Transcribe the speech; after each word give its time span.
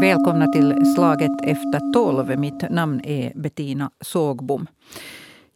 Välkomna 0.00 0.46
till 0.46 0.94
Slaget 0.94 1.30
efter 1.42 1.92
tolv. 1.92 2.38
Mitt 2.38 2.70
namn 2.70 3.00
är 3.04 3.32
Bettina 3.34 3.90
Sågbom. 4.00 4.66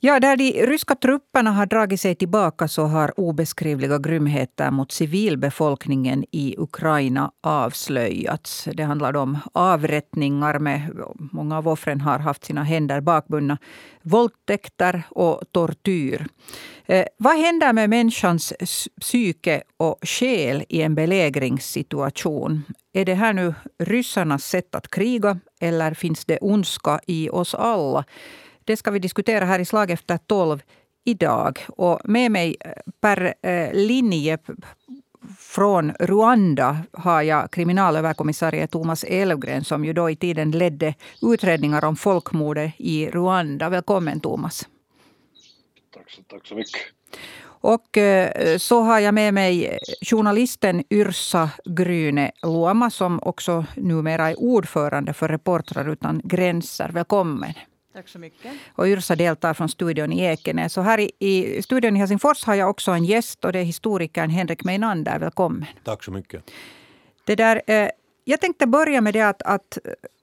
Ja, 0.02 0.20
där 0.20 0.36
de 0.36 0.66
ryska 0.66 0.94
trupperna 0.94 1.50
har 1.52 1.66
dragit 1.66 2.00
sig 2.00 2.14
tillbaka 2.14 2.68
så 2.68 2.84
har 2.84 3.20
obeskrivliga 3.20 3.98
grymheter 3.98 4.70
mot 4.70 4.92
civilbefolkningen 4.92 6.24
i 6.30 6.54
Ukraina 6.58 7.30
avslöjats. 7.42 8.68
Det 8.74 8.82
handlar 8.82 9.16
om 9.16 9.38
avrättningar 9.52 10.58
med 10.58 10.90
många 11.32 11.58
av 11.58 11.68
offren 11.68 12.00
har 12.00 12.18
haft 12.18 12.44
sina 12.44 12.62
händer 12.62 13.00
bakbundna, 13.00 13.58
våldtäkter 14.02 15.02
och 15.10 15.42
tortyr. 15.52 16.26
Eh, 16.86 17.04
vad 17.16 17.36
händer 17.36 17.72
med 17.72 17.90
människans 17.90 18.52
psyke 19.00 19.62
och 19.76 19.98
själ 20.02 20.64
i 20.68 20.82
en 20.82 20.94
belägringssituation? 20.94 22.62
Är 22.92 23.04
det 23.04 23.14
här 23.14 23.32
nu 23.32 23.54
ryssarnas 23.78 24.44
sätt 24.44 24.74
att 24.74 24.90
kriga 24.90 25.38
eller 25.60 25.94
finns 25.94 26.24
det 26.24 26.38
ondska 26.38 27.00
i 27.06 27.30
oss 27.30 27.54
alla? 27.54 28.04
Det 28.70 28.76
ska 28.76 28.90
vi 28.90 28.98
diskutera 28.98 29.44
här 29.44 29.58
i 29.58 29.64
Slag 29.64 29.90
efter 29.90 30.18
tolv 30.18 30.62
idag. 31.04 31.58
Och 31.68 32.00
med 32.04 32.30
mig 32.30 32.56
eh, 32.60 32.72
per 33.00 33.34
eh, 33.42 33.72
linje 33.72 34.38
från 35.38 35.92
Rwanda 35.92 36.76
har 36.92 37.22
jag 37.22 37.50
kriminalöverkommissarie 37.50 38.66
Thomas 38.66 39.04
Elfgren 39.04 39.64
som 39.64 39.84
ju 39.84 39.92
då 39.92 40.10
i 40.10 40.16
tiden 40.16 40.50
ledde 40.50 40.94
utredningar 41.22 41.84
om 41.84 41.96
folkmordet 41.96 42.72
i 42.78 43.06
Rwanda. 43.06 43.68
Välkommen 43.68 44.20
Thomas. 44.20 44.68
Tack 45.94 46.10
så, 46.10 46.22
tack 46.22 46.46
så 46.46 46.54
mycket. 46.54 46.80
Och 47.42 47.98
eh, 47.98 48.58
så 48.58 48.80
har 48.80 48.98
jag 48.98 49.14
med 49.14 49.34
mig 49.34 49.78
journalisten 50.02 50.84
Yrsa 50.90 51.50
Gryne 51.64 52.32
Luoma 52.42 52.90
som 52.90 53.20
också 53.22 53.64
numera 53.76 54.30
är 54.30 54.40
ordförande 54.40 55.12
för 55.12 55.28
Reportrar 55.28 55.88
utan 55.88 56.20
gränser. 56.24 56.88
Välkommen. 56.92 57.54
Tack 57.92 58.08
så 58.08 58.18
mycket. 58.18 58.52
Och 58.74 58.86
Yrsa 58.86 59.16
deltar 59.16 59.54
från 59.54 59.68
studion 59.68 60.12
i 60.12 60.20
Ekenäs. 60.24 60.72
Så 60.72 60.80
här 60.80 61.00
i, 61.00 61.10
i 61.18 61.62
studion 61.62 61.96
i 61.96 61.98
Helsingfors 61.98 62.44
har 62.44 62.54
jag 62.54 62.70
också 62.70 62.90
en 62.90 63.04
gäst 63.04 63.44
och 63.44 63.52
det 63.52 63.58
är 63.58 63.64
historikern 63.64 64.30
Henrik 64.30 64.64
Meinander. 64.64 65.18
Välkommen. 65.18 65.66
Tack 65.84 66.04
så 66.04 66.10
mycket. 66.10 66.50
Det 67.24 67.36
där, 67.36 67.62
eh, 67.66 67.88
jag 68.24 68.40
tänkte 68.40 68.66
börja 68.66 69.00
med 69.00 69.14
det 69.14 69.22
att, 69.22 69.42
att 69.42 69.78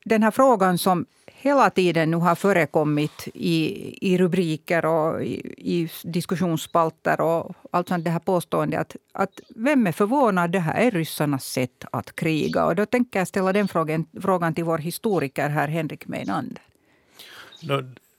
den 0.06 0.24
här 0.24 0.32
frågan 0.32 0.78
som 0.78 1.06
hela 1.26 1.70
tiden 1.70 2.12
nu 2.12 2.18
har 2.18 2.36
förekommit 2.36 3.28
i, 3.34 4.12
i 4.12 4.18
rubriker 4.18 4.86
och 4.86 5.24
i, 5.24 5.36
i 5.58 5.90
diskussionsspalter 6.04 7.22
och 7.22 7.56
allt 7.72 7.88
sånt 7.88 8.06
det 8.06 8.12
här 8.12 8.20
påståendet 8.20 8.80
att, 8.80 8.96
att 9.12 9.40
vem 9.56 9.88
är 9.88 9.92
förvånad? 9.92 10.52
Det 10.52 10.60
här 10.60 10.88
är 10.88 10.92
ryssarnas 10.92 11.46
sätt 11.46 11.86
att 11.92 12.16
kriga. 12.16 12.66
Och 12.66 12.76
då 12.76 12.86
tänker 12.86 13.20
jag 13.20 13.28
ställa 13.28 13.54
den 13.54 13.68
frågan, 13.68 14.06
frågan 14.22 14.54
till 14.54 14.64
vår 14.64 14.78
historiker 14.78 15.50
här, 15.50 15.68
Henrik 15.68 16.08
Meinander. 16.08 16.62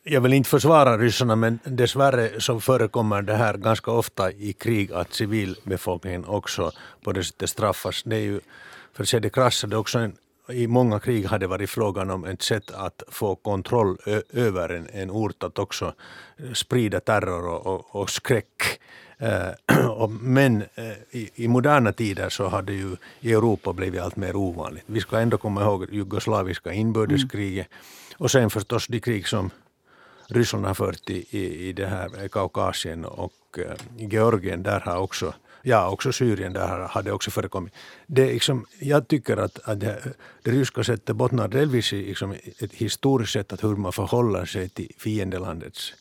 Jag 0.03 0.21
vill 0.21 0.33
inte 0.33 0.51
försvara 0.51 0.99
ryssarna 0.99 1.37
men 1.37 1.59
dessvärre 1.65 2.41
så 2.41 2.61
förekommer 2.61 3.23
det 3.23 3.35
här 3.35 3.55
ganska 3.55 3.91
ofta 3.91 4.33
i 4.33 4.53
krig 4.53 4.93
att 4.93 5.15
civilbefolkningen 5.15 6.25
också 6.25 6.73
på 7.05 7.13
det 7.13 7.25
sättet 7.25 7.51
straffas. 7.51 8.03
Det 8.03 8.17
är 8.17 8.21
ju, 8.21 8.41
för 8.93 9.03
att 9.03 9.09
säga 9.09 9.21
det 9.21 9.31
krassa, 9.31 9.67
det 9.67 9.77
är 9.77 9.81
också 9.81 9.99
en, 9.99 10.17
i 10.49 10.67
många 10.67 11.01
krig 11.01 11.27
har 11.27 11.39
det 11.39 11.47
varit 11.47 11.71
frågan 11.71 12.11
om 12.11 12.25
ett 12.25 12.43
sätt 12.43 12.71
att 12.71 13.03
få 13.09 13.35
kontroll 13.35 13.97
över 14.33 14.69
en, 14.69 14.89
en 14.93 15.11
ort, 15.11 15.43
att 15.43 15.59
också 15.59 15.95
sprida 16.55 17.01
terror 17.01 17.49
och, 17.49 17.67
och, 17.67 17.97
och 17.97 18.11
skräck. 18.11 18.63
Uh, 19.23 20.09
men 20.09 20.63
uh, 20.63 20.93
i, 21.11 21.31
i, 21.35 21.49
moderna 21.49 21.93
tider 21.93 22.29
så 22.29 22.49
har 22.49 22.63
det 22.63 22.73
ju 22.73 22.97
i 23.21 23.33
Europa 23.33 23.73
blivit 23.73 24.01
allt 24.01 24.17
mer 24.17 24.37
ovanligt. 24.37 24.85
Vi 24.87 25.01
ska 25.01 25.19
ändå 25.19 25.39
komma 25.39 25.63
ihåg 25.63 25.87
jugoslaviska 25.93 26.73
inbördeskriget 26.73 27.67
mm 27.67 27.79
och 28.19 28.31
sen 28.31 28.51
förstås 28.51 28.87
de 28.87 29.01
krig 29.01 29.29
som 29.29 29.51
Ryssland 30.29 30.67
har 30.67 30.75
fört 30.75 31.11
i, 31.11 31.27
i, 31.31 31.69
i 31.69 31.73
det 31.73 31.87
här 31.87 32.29
Kaukasien 32.29 33.05
och 33.05 33.59
eh, 33.59 33.77
Georgien. 33.97 34.63
Där 34.63 34.81
har 34.81 34.99
också 34.99 35.35
Ja, 35.63 35.91
också 35.91 36.13
Syrien 36.13 36.53
där 36.53 36.79
har 36.79 37.03
det 37.03 37.13
också 37.13 37.31
förekommit. 37.31 37.75
Det 38.07 38.33
liksom, 38.33 38.67
jag 38.81 39.09
tycker 39.09 39.37
att, 39.37 39.59
att 39.69 39.81
det, 39.81 40.03
det 40.43 40.51
ryska 40.51 40.85
sättet 40.85 41.17
bottnar 41.17 41.49
delvis 41.49 41.93
i 41.93 42.03
liksom 42.03 42.33
ett 42.59 42.73
historiskt 42.73 43.33
sätt 43.33 43.53
att 43.53 43.65
hur 43.65 43.77
man 43.77 43.93
förhåller 43.93 44.45
sig 44.45 44.69
till 44.69 44.93
fiendelandets 44.99 45.95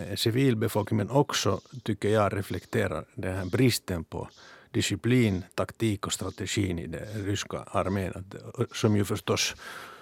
eh, 0.00 0.16
civilbefolkning 0.16 0.96
men 0.96 1.10
också, 1.10 1.60
tycker 1.82 2.08
jag, 2.08 2.36
reflekterar 2.36 3.04
den 3.14 3.36
här 3.36 3.44
bristen 3.44 4.04
på 4.04 4.28
disciplin, 4.70 5.44
taktik 5.54 6.06
och 6.06 6.12
strategin 6.12 6.78
i 6.78 6.86
den 6.86 7.24
ryska 7.24 7.58
armén. 7.58 8.24
Eh, 8.58 8.64
som 8.72 8.96
ju 8.96 9.04
förstås 9.04 9.54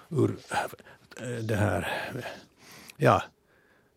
ur 0.09 0.35
Eh, 1.21 1.43
det 1.43 1.55
här, 1.55 1.87
ja, 2.97 3.23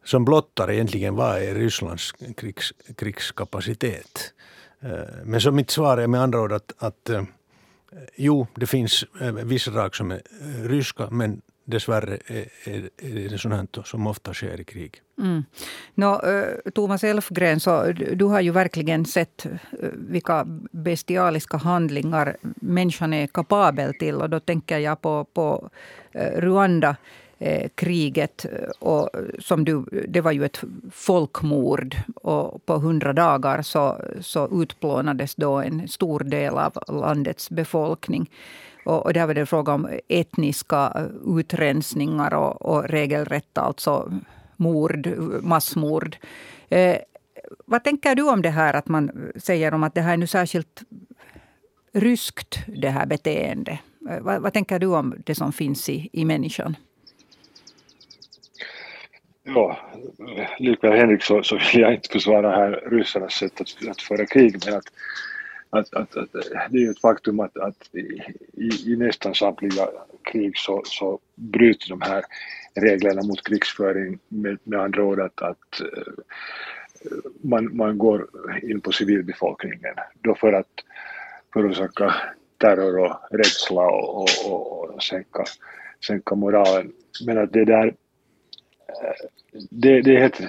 som 0.04 0.24
blottar 0.24 0.70
egentligen 0.70 1.14
vad 1.14 1.42
är 1.42 1.54
Rysslands 1.54 2.12
krigs, 2.36 2.72
krigskapacitet. 2.96 4.32
Eh, 4.80 5.24
men 5.24 5.40
som 5.40 5.56
mitt 5.56 5.70
svar 5.70 5.98
är 5.98 6.06
med 6.06 6.20
andra 6.20 6.40
ord 6.40 6.52
att, 6.52 6.72
att 6.78 7.10
eh, 7.10 7.22
jo, 8.16 8.46
det 8.54 8.66
finns 8.66 9.04
vissa 9.44 9.70
drag 9.70 9.96
som 9.96 10.10
är 10.10 10.22
ryska 10.68 11.10
men 11.10 11.42
dessvärre 11.66 12.18
är, 12.26 12.48
är, 12.64 12.90
är 12.96 13.28
det 13.28 13.38
sånt 13.38 13.78
som 13.84 14.06
ofta 14.06 14.34
sker 14.34 14.60
i 14.60 14.64
krig. 14.64 15.02
Mm. 15.18 15.44
Nå, 15.94 16.20
eh, 16.20 16.70
Thomas 16.74 17.04
Elfgren, 17.04 17.60
så 17.60 17.92
du 17.92 18.24
har 18.24 18.40
ju 18.40 18.50
verkligen 18.50 19.04
sett 19.04 19.46
eh, 19.46 19.52
vilka 19.92 20.44
bestialiska 20.70 21.56
handlingar 21.56 22.36
människan 22.60 23.12
är 23.12 23.26
kapabel 23.26 23.94
till. 23.94 24.14
Och 24.14 24.30
då 24.30 24.40
tänker 24.40 24.78
jag 24.78 25.00
på, 25.00 25.24
på 25.24 25.70
eh, 26.12 26.40
Rwanda 26.40 26.96
kriget. 27.74 28.46
Och 28.78 29.10
som 29.38 29.64
du, 29.64 29.84
det 30.08 30.20
var 30.20 30.32
ju 30.32 30.44
ett 30.44 30.60
folkmord. 30.92 31.96
Och 32.14 32.66
på 32.66 32.74
hundra 32.74 33.12
dagar 33.12 33.62
så, 33.62 34.00
så 34.20 34.62
utplånades 34.62 35.34
då 35.34 35.54
en 35.54 35.88
stor 35.88 36.20
del 36.20 36.54
av 36.54 36.72
landets 36.88 37.50
befolkning. 37.50 38.30
Och, 38.86 39.06
och 39.06 39.12
där 39.12 39.26
var 39.26 39.34
det 39.34 39.46
fråga 39.46 39.72
om 39.72 39.88
etniska 40.08 41.08
utrensningar 41.38 42.34
och, 42.34 42.62
och 42.62 42.88
regelrätta 42.88 43.60
alltså 43.60 44.12
mord, 44.56 45.06
massmord. 45.42 46.16
Eh, 46.68 46.96
vad 47.64 47.84
tänker 47.84 48.14
du 48.14 48.28
om 48.28 48.42
det 48.42 48.50
här 48.50 48.74
att 48.74 48.88
man 48.88 49.32
säger 49.36 49.74
om 49.74 49.82
att 49.82 49.94
det 49.94 50.00
här 50.00 50.12
är 50.12 50.16
nu 50.16 50.26
särskilt 50.26 50.82
ryskt, 51.92 52.58
det 52.66 52.88
här 52.88 53.06
beteendet? 53.06 53.78
Eh, 54.10 54.20
vad, 54.20 54.42
vad 54.42 54.52
tänker 54.52 54.78
du 54.78 54.86
om 54.86 55.14
det 55.26 55.34
som 55.34 55.52
finns 55.52 55.88
i, 55.88 56.08
i 56.12 56.24
människan? 56.24 56.76
Ja, 59.42 59.78
likväl 60.58 60.98
Henrik 60.98 61.22
så, 61.22 61.42
så 61.42 61.56
vill 61.56 61.80
jag 61.82 61.94
inte 61.94 62.08
försvara 62.08 62.50
här 62.50 62.82
ryssarnas 62.90 63.32
sätt 63.32 63.60
att, 63.60 63.88
att 63.90 64.00
föra 64.00 64.26
krig 64.26 64.62
men 64.66 64.74
att, 64.74 64.86
att, 65.70 65.94
att, 65.94 66.16
att 66.16 66.32
det 66.70 66.78
är 66.78 66.82
ju 66.82 66.90
ett 66.90 67.00
faktum 67.00 67.40
att, 67.40 67.56
att 67.56 67.94
i, 67.94 68.22
i, 68.86 68.96
nästan 68.96 69.34
samtliga 69.34 69.88
krig 70.32 70.52
så, 70.58 70.82
så 70.84 71.18
bryter 71.34 71.88
de 71.88 72.02
här 72.02 72.24
reglerna 72.74 73.22
mot 73.22 73.44
krigsföring 73.48 74.18
med, 74.28 74.58
med 74.64 74.80
andra 74.80 75.04
ord 75.04 75.20
att, 75.20 75.42
att 75.42 75.80
eh, 75.80 76.12
man, 77.42 77.76
man 77.76 77.98
går 77.98 78.28
in 78.62 78.80
på 78.80 78.92
civilbefolkningen 78.92 79.94
då 80.22 80.34
för 80.34 80.52
att 80.52 80.84
förorsaka 81.52 82.14
terror 82.58 82.98
och 82.98 83.16
rädsla 83.30 83.86
och, 83.86 84.22
och, 84.22 84.28
och, 84.46 84.94
och 84.94 85.02
sänka, 85.02 85.44
sänka 86.06 86.34
moralen. 86.34 86.92
Men 87.26 87.38
att 87.38 87.52
det 87.52 87.64
där 87.64 87.94
det, 89.70 90.00
det 90.00 90.16
är 90.16 90.26
ett, 90.26 90.40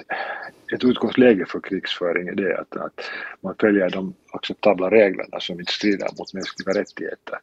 ett 0.74 0.84
utgångsläge 0.84 1.46
för 1.46 1.60
krigsföring 1.60 2.36
det 2.36 2.42
är 2.42 2.60
att, 2.60 2.76
att 2.76 3.00
man 3.40 3.54
följer 3.60 3.90
de 3.90 4.14
acceptabla 4.32 4.90
reglerna 4.90 5.40
som 5.40 5.60
inte 5.60 5.72
strider 5.72 6.08
mot 6.18 6.34
mänskliga 6.34 6.80
rättigheter. 6.80 7.38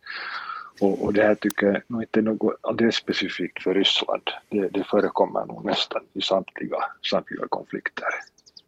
Och, 0.80 1.04
och 1.04 1.14
det 1.14 1.24
här 1.24 1.36
tycker 1.36 1.68
jag 1.68 1.82
nog 1.88 2.04
inte 2.04 2.20
är 2.20 2.24
något 2.24 2.60
alldeles 2.62 2.96
specifikt 2.96 3.64
för 3.64 3.74
Ryssland. 3.74 4.24
Det, 4.50 4.68
det 4.68 4.84
förekommer 4.84 5.46
nog 5.46 5.66
nästan 5.66 6.02
i 6.14 6.22
samtliga, 6.22 6.78
samtliga 7.10 7.48
konflikter. 7.50 8.08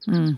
Mm. 0.07 0.35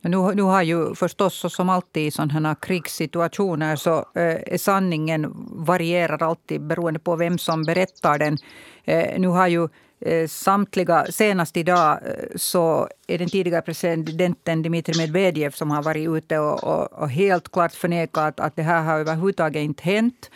Nu, 0.00 0.34
nu 0.34 0.42
har 0.42 0.62
ju 0.62 0.94
förstås, 0.94 1.54
som 1.54 1.68
alltid 1.68 2.06
i 2.06 2.10
sådana 2.10 2.48
här 2.48 2.56
krigssituationer, 2.60 3.76
så 3.76 4.04
eh, 4.14 4.56
sanningen 4.58 5.32
varierar 5.66 6.22
alltid 6.22 6.60
beroende 6.60 7.00
på 7.00 7.16
vem 7.16 7.38
som 7.38 7.64
berättar 7.64 8.18
den. 8.18 8.38
Eh, 8.84 9.20
nu 9.20 9.28
har 9.28 9.48
ju 9.48 9.68
Eh, 10.06 10.28
samtliga, 10.28 11.06
senast 11.10 11.56
idag 11.56 11.98
eh, 12.06 12.36
så 12.36 12.88
är 13.06 13.18
den 13.18 13.28
tidigare 13.28 13.62
presidenten 13.62 14.62
Dmitrij 14.62 14.98
Medvedev 14.98 15.50
som 15.50 15.70
har 15.70 15.82
varit 15.82 16.08
ute 16.08 16.38
och, 16.38 16.64
och, 16.64 16.92
och, 16.92 17.10
helt 17.10 17.52
klart 17.52 17.74
förnekat 17.74 18.40
att 18.40 18.56
det 18.56 18.62
här 18.62 18.82
har 18.82 18.98
överhuvudtaget 18.98 19.62
inte 19.62 19.82
hänt 19.82 20.30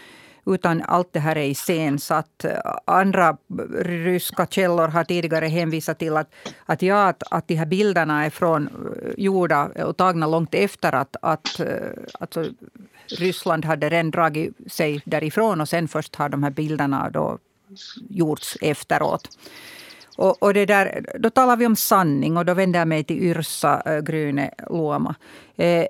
utan 0.46 0.82
allt 0.82 1.12
det 1.12 1.20
här 1.20 1.36
är 1.36 1.44
iscensatt. 1.44 2.44
Eh, 2.44 2.58
andra 2.84 3.36
ryska 3.84 4.46
källor 4.46 4.88
har 4.88 5.04
tidigare 5.04 5.46
hänvisat 5.46 5.98
till 5.98 6.16
att, 6.16 6.34
att, 6.66 6.82
ja, 6.82 7.08
att, 7.08 7.22
att 7.30 7.48
de 7.48 7.54
här 7.54 7.66
bilderna 7.66 8.24
är 8.24 8.30
från, 8.30 8.68
gjorda 9.16 9.70
och 9.84 9.96
tagna 9.96 10.26
långt 10.26 10.54
efter 10.54 10.94
att, 10.94 11.16
att 11.22 11.60
alltså, 12.20 12.44
Ryssland 13.06 13.64
hade 13.64 13.88
redan 13.88 14.10
dragit 14.10 14.72
sig 14.72 15.02
därifrån 15.04 15.60
och 15.60 15.68
sen 15.68 15.88
först 15.88 16.16
har 16.16 16.28
de 16.28 16.42
här 16.42 16.50
bilderna 16.50 17.10
då 17.10 17.38
gjorts 18.08 18.56
efteråt. 18.60 19.28
Och, 20.16 20.42
och 20.42 20.54
det 20.54 20.66
där, 20.66 21.06
då 21.18 21.30
talar 21.30 21.56
vi 21.56 21.66
om 21.66 21.76
sanning 21.76 22.36
och 22.36 22.44
då 22.44 22.54
vänder 22.54 22.78
jag 22.78 22.88
mig 22.88 23.04
till 23.04 23.22
Yrsa 23.22 23.82
eh, 23.86 24.00
Gryne 24.00 24.50
Luoma. 24.70 25.14
Eh, 25.56 25.86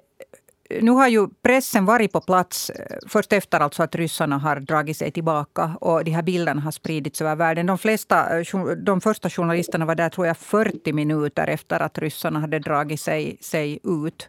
nu 0.81 0.91
har 0.91 1.09
ju 1.09 1.29
pressen 1.43 1.85
varit 1.85 2.13
på 2.13 2.21
plats 2.21 2.71
eh, 2.71 2.97
först 3.07 3.33
efter 3.33 3.61
alltså 3.61 3.83
att 3.83 3.95
ryssarna 3.95 4.39
har 4.39 4.61
dragit 4.61 4.97
sig 4.97 5.11
tillbaka 5.11 5.77
och 5.81 6.05
de 6.05 6.11
här 6.11 6.23
bilderna 6.23 6.61
har 6.61 6.71
spridits 6.71 7.21
över 7.21 7.37
världen. 7.37 7.67
De, 7.67 7.79
flesta, 7.79 8.41
eh, 8.41 8.45
de 8.77 9.01
första 9.01 9.31
journalisterna 9.31 9.87
var 9.87 9.95
där 9.95 10.09
tror 10.09 10.27
jag 10.27 10.37
40 10.37 10.93
minuter 10.93 11.47
efter 11.47 11.81
att 11.81 11.99
ryssarna 11.99 12.41
hade 12.41 12.59
dragit 12.59 13.01
sig, 13.01 13.39
sig 13.41 13.79
ut. 13.85 14.29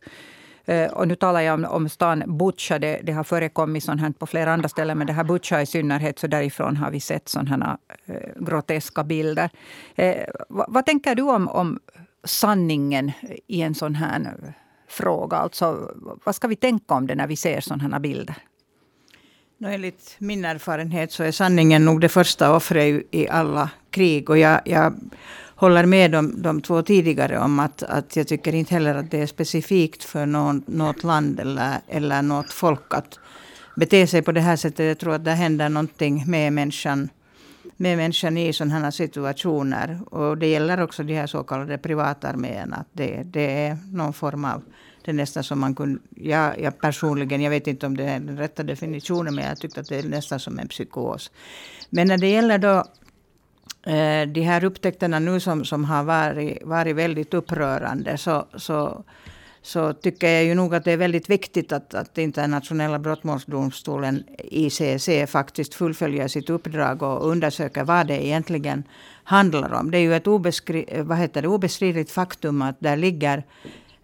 Eh, 0.69 0.92
och 0.92 1.07
nu 1.07 1.16
talar 1.16 1.42
jag 1.42 1.54
om, 1.54 1.66
om 1.66 1.89
stan 1.89 2.24
Butja. 2.38 2.80
Det, 2.80 3.00
det 3.04 3.12
har 3.12 3.24
förekommit 3.24 3.83
sånt 3.83 4.01
här 4.01 4.12
på 4.12 4.25
flera 4.25 4.54
andra 4.54 4.69
ställen, 4.69 4.98
men 4.98 5.07
det 5.07 5.13
här 5.13 5.24
Butja 5.24 5.62
i 5.62 5.66
synnerhet, 5.66 6.19
så 6.19 6.27
därifrån 6.27 6.77
har 6.77 6.92
vi 6.92 7.00
sett 7.00 7.30
sådana 7.30 7.77
eh, 8.06 8.16
groteska 8.36 9.04
bilder. 9.04 9.50
Eh, 9.95 10.25
vad, 10.50 10.66
vad, 10.69 10.86
tänker 10.86 11.16
du 11.16 11.21
om, 11.24 11.48
om 11.48 11.80
sanningen 12.24 13.12
i 13.48 13.62
en 13.62 13.75
sån 13.75 13.95
här 13.95 14.54
fråga? 14.88 15.38
Alltså, 15.38 15.92
vad 16.25 16.36
ska 16.36 16.48
vi 16.48 16.56
tänka 16.56 16.94
om 16.94 17.07
det 17.07 17.15
när 17.15 17.27
vi 17.27 17.36
ser 17.36 17.62
sådana 17.62 17.89
här 17.95 18.00
bilder? 18.00 18.36
No, 19.57 19.68
enligt 19.68 20.15
min 20.18 20.45
erfarenhet 20.45 21.12
så 21.12 21.24
är 21.24 21.31
sanningen 21.31 21.86
nog 21.86 22.01
det 22.01 22.10
första 22.10 22.56
offret 22.56 23.04
i 23.12 23.27
alla 23.27 23.69
krig. 23.92 24.30
Och 24.30 24.38
jag, 24.38 24.62
jag 24.65 24.94
håller 25.59 25.85
med 25.85 26.11
de, 26.11 26.41
de 26.41 26.61
två 26.61 26.81
tidigare 26.81 27.39
om 27.39 27.59
att, 27.59 27.83
att 27.83 28.15
jag 28.15 28.27
tycker 28.27 28.56
inte 28.56 28.73
heller 28.73 28.95
att 28.95 29.11
det 29.11 29.21
är 29.21 29.27
specifikt 29.27 30.03
för 30.03 30.25
någon, 30.25 30.63
något 30.67 31.03
land 31.03 31.39
eller, 31.39 31.77
eller 31.88 32.21
något 32.21 32.53
folk 32.53 32.94
att 32.94 33.19
bete 33.75 34.07
sig 34.07 34.21
på 34.21 34.31
det 34.31 34.41
här 34.41 34.56
sättet. 34.56 34.88
Jag 34.88 34.97
tror 34.97 35.13
att 35.13 35.25
det 35.25 35.31
händer 35.31 35.69
någonting 35.69 36.23
med 36.27 36.53
människan, 36.53 37.09
med 37.77 37.97
människan 37.97 38.38
i 38.38 38.53
sådana 38.53 38.79
här 38.79 38.91
situationer. 38.91 40.00
Och 40.11 40.38
det 40.38 40.47
gäller 40.47 40.81
också 40.81 41.03
de 41.03 41.13
här 41.13 41.27
så 41.27 41.44
kallade 41.44 41.77
privatarméerna. 41.77 42.75
Att 42.75 42.89
det, 42.94 43.23
det 43.23 43.65
är 43.67 43.77
någon 43.91 44.13
form 44.13 44.45
av 44.45 44.63
det 45.05 45.12
är 45.12 45.15
nästan 45.15 45.44
som 45.44 45.59
man 45.59 45.75
kunde... 45.75 46.00
Jag, 46.15 46.62
jag 46.62 46.79
personligen, 46.81 47.41
jag 47.41 47.50
vet 47.50 47.67
inte 47.67 47.85
om 47.85 47.97
det 47.97 48.03
är 48.03 48.19
den 48.19 48.38
rätta 48.38 48.63
definitionen, 48.63 49.35
men 49.35 49.45
jag 49.45 49.59
tyckte 49.59 49.79
att 49.79 49.89
det 49.89 50.00
är 50.00 50.03
nästan 50.03 50.39
som 50.39 50.59
en 50.59 50.67
psykos. 50.67 51.31
Men 51.89 52.07
när 52.07 52.17
det 52.17 52.27
gäller 52.27 52.57
då 52.57 52.83
Eh, 53.85 54.27
de 54.27 54.41
här 54.41 54.63
upptäckterna 54.63 55.19
nu 55.19 55.39
som, 55.39 55.65
som 55.65 55.85
har 55.85 56.03
varit, 56.03 56.63
varit 56.63 56.95
väldigt 56.95 57.33
upprörande 57.33 58.17
så, 58.17 58.45
så, 58.55 59.03
så 59.61 59.93
tycker 59.93 60.27
jag 60.29 60.43
ju 60.43 60.55
nog 60.55 60.75
att 60.75 60.83
det 60.83 60.91
är 60.91 60.97
väldigt 60.97 61.29
viktigt 61.29 61.71
att, 61.71 61.93
att 61.93 62.17
internationella 62.17 62.99
brottmålsdomstolen 62.99 64.23
ICC 64.37 65.09
faktiskt 65.27 65.73
fullföljer 65.73 66.27
sitt 66.27 66.49
uppdrag 66.49 67.03
och 67.03 67.29
undersöker 67.29 67.83
vad 67.83 68.07
det 68.07 68.25
egentligen 68.25 68.83
handlar 69.23 69.73
om. 69.73 69.91
Det 69.91 69.97
är 69.97 70.01
ju 70.01 70.15
ett 70.15 70.27
obeskri, 70.27 70.85
vad 71.01 71.17
heter 71.17 71.41
det, 71.41 71.47
obestridligt 71.47 72.11
faktum 72.11 72.61
att 72.61 72.79
där 72.79 72.97
ligger 72.97 73.43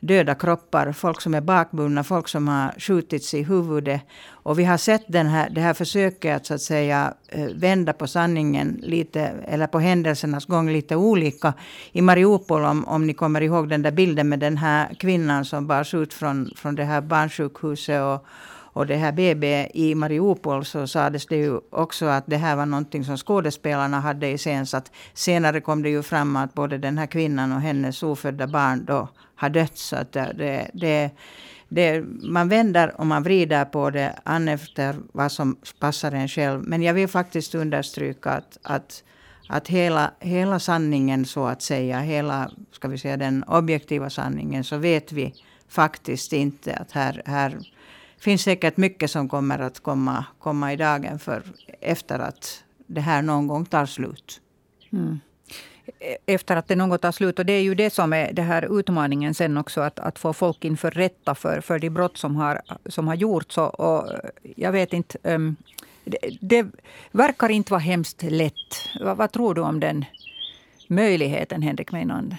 döda 0.07 0.35
kroppar, 0.35 0.91
folk 0.91 1.21
som 1.21 1.33
är 1.33 1.41
bakbundna, 1.41 2.03
folk 2.03 2.27
som 2.27 2.47
har 2.47 2.73
skjutits 2.77 3.33
i 3.33 3.43
huvudet. 3.43 4.01
Och 4.31 4.59
vi 4.59 4.63
har 4.63 4.77
sett 4.77 5.03
den 5.07 5.27
här, 5.27 5.49
det 5.49 5.61
här 5.61 5.73
försöket 5.73 6.35
att, 6.35 6.45
så 6.45 6.53
att 6.53 6.61
säga, 6.61 7.13
eh, 7.27 7.47
vända 7.55 7.93
på 7.93 8.07
sanningen 8.07 8.79
lite, 8.83 9.21
eller 9.47 9.67
på 9.67 9.79
händelsernas 9.79 10.45
gång 10.45 10.69
lite 10.69 10.95
olika. 10.95 11.53
I 11.91 12.01
Mariupol, 12.01 12.63
om, 12.65 12.85
om 12.85 13.07
ni 13.07 13.13
kommer 13.13 13.41
ihåg 13.41 13.69
den 13.69 13.81
där 13.81 13.91
bilden 13.91 14.29
med 14.29 14.39
den 14.39 14.57
här 14.57 14.93
kvinnan 14.99 15.45
som 15.45 15.67
bars 15.67 15.93
ut 15.93 16.13
från, 16.13 16.51
från 16.55 16.75
det 16.75 16.83
här 16.83 17.01
barnsjukhuset 17.01 18.01
och, 18.01 18.25
och 18.75 18.87
det 18.87 18.95
här 18.95 19.11
BB 19.11 19.67
i 19.73 19.95
Mariupol 19.95 20.65
så 20.65 20.87
sades 20.87 21.25
det 21.25 21.35
ju 21.35 21.59
också 21.69 22.05
att 22.05 22.23
det 22.27 22.37
här 22.37 22.55
var 22.55 22.65
någonting 22.65 23.03
som 23.03 23.17
skådespelarna 23.17 23.99
hade 23.99 24.27
iscensatt. 24.27 24.91
Senare 25.13 25.61
kom 25.61 25.83
det 25.83 25.89
ju 25.89 26.03
fram 26.03 26.35
att 26.35 26.53
både 26.53 26.77
den 26.77 26.97
här 26.97 27.07
kvinnan 27.07 27.51
och 27.51 27.61
hennes 27.61 28.03
ofödda 28.03 28.47
barn 28.47 28.85
då 28.85 29.07
har 29.35 29.49
dött. 29.49 29.77
Så 29.77 29.95
att 29.95 30.11
det, 30.11 30.69
det, 30.73 31.11
det, 31.69 32.03
man 32.23 32.49
vänder 32.49 32.99
och 32.99 33.05
man 33.05 33.23
vrider 33.23 33.65
på 33.65 33.89
det 33.89 34.19
an 34.23 34.47
efter 34.47 34.95
vad 35.11 35.31
som 35.31 35.57
passar 35.79 36.11
en 36.11 36.27
själv. 36.27 36.63
Men 36.63 36.81
jag 36.81 36.93
vill 36.93 37.07
faktiskt 37.07 37.55
understryka 37.55 38.29
att, 38.29 38.57
att, 38.61 39.03
att 39.49 39.67
hela, 39.67 40.11
hela 40.19 40.59
sanningen 40.59 41.25
så 41.25 41.45
att 41.45 41.61
säga, 41.61 41.99
hela 41.99 42.51
ska 42.71 42.87
vi 42.87 42.97
säga, 42.97 43.17
den 43.17 43.43
objektiva 43.43 44.09
sanningen, 44.09 44.63
så 44.63 44.77
vet 44.77 45.11
vi 45.11 45.33
faktiskt 45.69 46.33
inte 46.33 46.75
att 46.75 46.91
här, 46.91 47.21
här 47.25 47.59
finns 48.19 48.41
säkert 48.41 48.77
mycket 48.77 49.11
som 49.11 49.29
kommer 49.29 49.59
att 49.59 49.79
komma, 49.79 50.25
komma 50.39 50.73
i 50.73 50.75
dagen 50.75 51.19
för 51.19 51.43
efter 51.81 52.19
att 52.19 52.63
det 52.87 53.01
här 53.01 53.21
någon 53.21 53.47
gång 53.47 53.65
tar 53.65 53.85
slut. 53.85 54.41
Mm 54.93 55.19
efter 56.25 56.55
att 56.55 56.67
det 56.67 56.75
något 56.75 57.01
tar 57.01 57.11
slut. 57.11 57.39
Och 57.39 57.45
det 57.45 57.53
är 57.53 57.61
ju 57.61 57.75
det 57.75 57.89
som 57.89 58.13
är 58.13 58.33
det 58.33 58.41
här 58.41 58.79
utmaningen 58.79 59.33
sen 59.33 59.57
också, 59.57 59.81
att, 59.81 59.99
att 59.99 60.19
få 60.19 60.33
folk 60.33 60.65
inför 60.65 60.91
rätta 60.91 61.35
för, 61.35 61.61
för 61.61 61.79
de 61.79 61.89
brott 61.89 62.17
som 62.17 62.35
har, 62.35 62.61
som 62.85 63.07
har 63.07 63.15
gjorts. 63.15 63.57
Och, 63.57 63.79
och 63.79 64.11
jag 64.55 64.71
vet 64.71 64.93
inte, 64.93 65.17
um, 65.23 65.55
det, 66.03 66.17
det, 66.41 66.67
verkar 67.11 67.49
inte 67.49 67.71
vara 67.71 67.81
hemskt 67.81 68.23
lätt. 68.23 68.53
Vad, 69.01 69.17
vad, 69.17 69.31
tror 69.31 69.53
du 69.53 69.61
om 69.61 69.79
den 69.79 70.05
möjligheten, 70.87 71.61
Henrik 71.61 71.91
Meinander? 71.91 72.37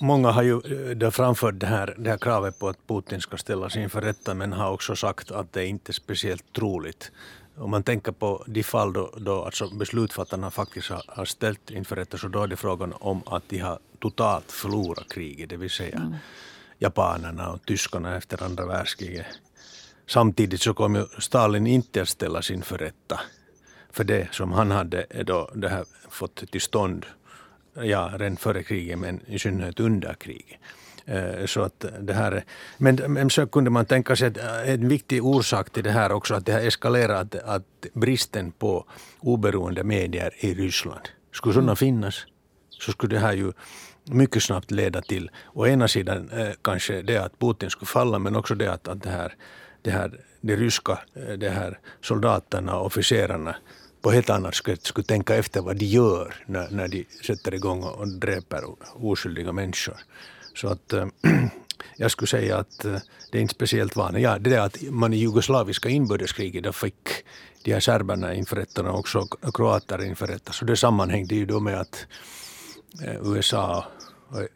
Många 0.00 0.30
har 0.30 0.42
ju 0.42 0.60
eh, 1.02 1.10
framfört 1.10 1.58
det 1.58 1.66
här, 1.66 1.94
det 1.98 2.10
här 2.10 2.18
kravet 2.18 2.58
på 2.58 2.68
att 2.68 2.86
Putin 2.86 3.20
ska 3.20 3.36
ställas 3.36 3.76
inför 3.76 4.00
rätta 4.00 4.34
men 4.34 4.52
har 4.52 4.70
också 4.70 4.96
sagt 4.96 5.30
att 5.30 5.52
det 5.52 5.66
inte 5.66 5.90
är 5.90 5.94
speciellt 5.94 6.52
troligt 6.52 7.12
om 7.58 7.70
man 7.70 7.82
tänker 7.82 8.12
på 8.12 8.44
de 8.46 8.62
fall 8.62 8.92
då, 8.92 9.14
då 9.16 9.44
alltså 9.44 9.68
beslutsfattarna 9.68 10.50
faktiskt 10.50 10.90
har, 10.90 11.02
har 11.06 11.24
ställt 11.24 11.70
inför 11.70 11.96
rätta 11.96 12.18
så 12.18 12.28
då 12.28 12.42
är 12.42 12.46
det 12.46 12.56
frågan 12.56 12.94
om 13.00 13.22
att 13.26 13.42
de 13.48 13.58
har 13.58 13.78
totalt 13.98 14.52
förlorat 14.52 15.12
kriget, 15.12 15.50
det 15.50 15.56
vill 15.56 15.70
säga 15.70 15.96
mm. 15.96 16.14
japanerna 16.78 17.52
och 17.52 17.66
tyskarna 17.66 18.16
efter 18.16 18.42
andra 18.42 18.66
världskriget. 18.66 19.26
Samtidigt 20.06 20.62
så 20.62 20.74
kom 20.74 20.94
ju 20.94 21.06
Stalin 21.18 21.66
inte 21.66 22.02
att 22.02 22.08
ställas 22.08 22.50
inför 22.50 22.78
rätta 22.78 23.20
för 23.90 24.04
det 24.04 24.28
som 24.34 24.52
han 24.52 24.70
hade 24.70 25.06
då 25.26 25.50
det 25.54 25.68
här 25.68 25.84
fått 26.08 26.50
till 26.50 26.60
stånd, 26.60 27.06
ja, 27.82 28.10
redan 28.18 28.36
före 28.36 28.62
kriget 28.62 28.98
men 28.98 29.20
i 29.26 29.38
synnerhet 29.38 29.80
under 29.80 30.14
kriget. 30.14 30.60
Eh, 31.08 31.46
så 31.46 31.62
att 31.62 31.84
det 32.00 32.12
här, 32.12 32.44
men, 32.78 32.94
men 32.94 33.30
så 33.30 33.46
kunde 33.46 33.70
man 33.70 33.86
tänka 33.86 34.16
sig 34.16 34.28
att 34.28 34.36
eh, 34.36 34.74
en 34.74 34.88
viktig 34.88 35.24
orsak 35.24 35.70
till 35.70 35.84
det 35.84 35.90
här 35.90 36.12
också 36.12 36.34
att 36.34 36.46
det 36.46 36.52
har 36.52 36.60
eskalerat 36.60 37.34
att 37.34 37.86
bristen 37.92 38.52
på 38.52 38.84
oberoende 39.20 39.84
medier 39.84 40.32
i 40.38 40.54
Ryssland. 40.54 41.08
Skulle 41.32 41.54
sådana 41.54 41.72
mm. 41.72 41.76
finnas 41.76 42.26
så 42.70 42.92
skulle 42.92 43.14
det 43.14 43.20
här 43.20 43.32
ju 43.32 43.52
mycket 44.04 44.42
snabbt 44.42 44.70
leda 44.70 45.02
till 45.02 45.30
å 45.54 45.66
ena 45.66 45.88
sidan 45.88 46.30
eh, 46.30 46.50
kanske 46.62 47.02
det 47.02 47.16
att 47.16 47.38
Putin 47.38 47.70
skulle 47.70 47.86
falla 47.86 48.18
men 48.18 48.36
också 48.36 48.54
det 48.54 48.72
att, 48.72 48.88
att 48.88 49.02
det 49.02 49.10
här, 49.10 49.34
det 49.82 49.90
här 49.90 50.20
de 50.40 50.56
ryska 50.56 50.98
det 51.38 51.50
här 51.50 51.78
soldaterna 52.00 52.76
och 52.76 52.86
officerarna 52.86 53.56
på 54.00 54.10
helt 54.10 54.30
annat 54.30 54.54
sätt 54.54 54.86
skulle 54.86 55.04
tänka 55.04 55.34
efter 55.34 55.60
vad 55.60 55.76
de 55.76 55.84
gör 55.84 56.34
när, 56.46 56.70
när 56.70 56.88
de 56.88 57.04
sätter 57.26 57.54
igång 57.54 57.82
och 57.82 58.08
dräper 58.08 58.64
oskyldiga 58.94 59.52
människor. 59.52 59.96
Så 60.54 60.68
att 60.68 60.92
äh, 60.92 61.06
jag 61.96 62.10
skulle 62.10 62.26
säga 62.26 62.56
att 62.56 62.84
äh, 62.84 62.96
det 63.32 63.38
är 63.38 63.42
inte 63.42 63.54
speciellt 63.54 63.96
vanligt. 63.96 64.22
Ja, 64.22 64.38
det 64.38 64.54
är 64.54 64.60
att 64.60 64.82
man 64.90 65.12
i 65.12 65.16
jugoslaviska 65.16 65.88
inbördeskriget 65.88 66.64
då 66.64 66.72
fick 66.72 67.08
de 67.62 67.72
här 67.72 67.80
serberna 67.80 68.34
inför 68.34 68.56
rätta 68.56 68.90
och 68.90 68.98
också 68.98 69.26
kroater 69.54 70.04
inför 70.04 70.26
rätta. 70.26 70.52
Så 70.52 70.64
det 70.64 70.76
sammanhängde 70.76 71.34
ju 71.34 71.46
då 71.46 71.60
med 71.60 71.80
att 71.80 72.06
äh, 73.02 73.32
USA 73.32 73.84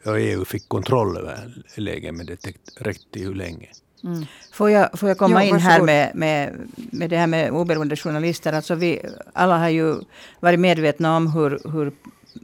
och 0.05 0.21
EU 0.21 0.45
fick 0.45 0.69
kontroll 0.69 1.17
över 1.17 1.63
läget 1.77 2.15
men 2.15 2.27
det 2.27 2.39
räckte 2.77 3.19
ju 3.19 3.35
länge. 3.35 3.69
Mm. 4.05 4.27
Får, 4.53 4.71
jag, 4.71 4.99
får 4.99 5.09
jag 5.09 5.19
komma 5.19 5.45
jo, 5.45 5.55
in 5.55 5.61
här 5.61 5.83
med, 5.83 6.11
med, 6.15 6.69
med 6.91 7.11
det 7.11 7.17
här 7.17 7.27
med 7.27 7.51
oberoende 7.51 7.97
journalister? 7.97 8.53
Alltså 8.53 8.75
vi 8.75 9.01
alla 9.33 9.59
har 9.59 9.69
ju 9.69 9.97
varit 10.41 10.61
medvetna 10.61 11.17
om 11.17 11.33
hur, 11.33 11.61
hur 11.73 11.93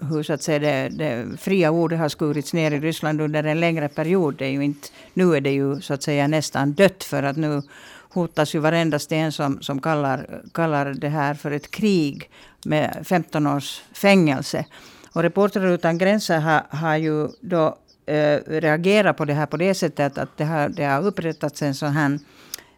hur 0.00 0.22
så 0.22 0.32
att 0.32 0.42
säga, 0.42 0.58
det, 0.58 0.88
det, 0.88 1.26
fria 1.38 1.70
ordet 1.70 1.98
har 1.98 2.08
skurits 2.08 2.52
ner 2.52 2.70
i 2.70 2.80
Ryssland 2.80 3.20
under 3.20 3.44
en 3.44 3.60
längre 3.60 3.88
period. 3.88 4.34
Det 4.38 4.44
är 4.44 4.50
ju 4.50 4.64
inte, 4.64 4.88
nu 5.14 5.36
är 5.36 5.40
det 5.40 5.50
ju 5.50 5.80
så 5.80 5.94
att 5.94 6.02
säga 6.02 6.26
nästan 6.26 6.72
dött 6.72 7.04
för 7.04 7.22
att 7.22 7.36
nu 7.36 7.62
hotas 8.08 8.54
ju 8.54 8.58
varenda 8.58 8.98
sten 8.98 9.32
som, 9.32 9.62
som 9.62 9.80
kallar, 9.80 10.40
kallar 10.52 10.94
det 10.94 11.08
här 11.08 11.34
för 11.34 11.50
ett 11.50 11.70
krig 11.70 12.30
med 12.64 13.02
15 13.04 13.46
års 13.46 13.82
fängelse. 13.92 14.64
Och 15.12 15.22
Reportrar 15.22 15.66
utan 15.66 15.98
gränser 15.98 16.38
har, 16.38 16.62
har 16.70 16.96
ju 16.96 17.28
då 17.40 17.76
äh, 18.08 19.12
på 19.12 19.24
det 19.24 19.34
här 19.34 19.46
på 19.46 19.56
det 19.56 19.74
sättet 19.74 20.18
att 20.18 20.36
det 20.36 20.44
har, 20.44 20.68
det 20.68 20.84
har 20.84 21.06
upprättats 21.06 21.62
en 21.62 21.74
sån 21.74 21.92
här 21.92 22.18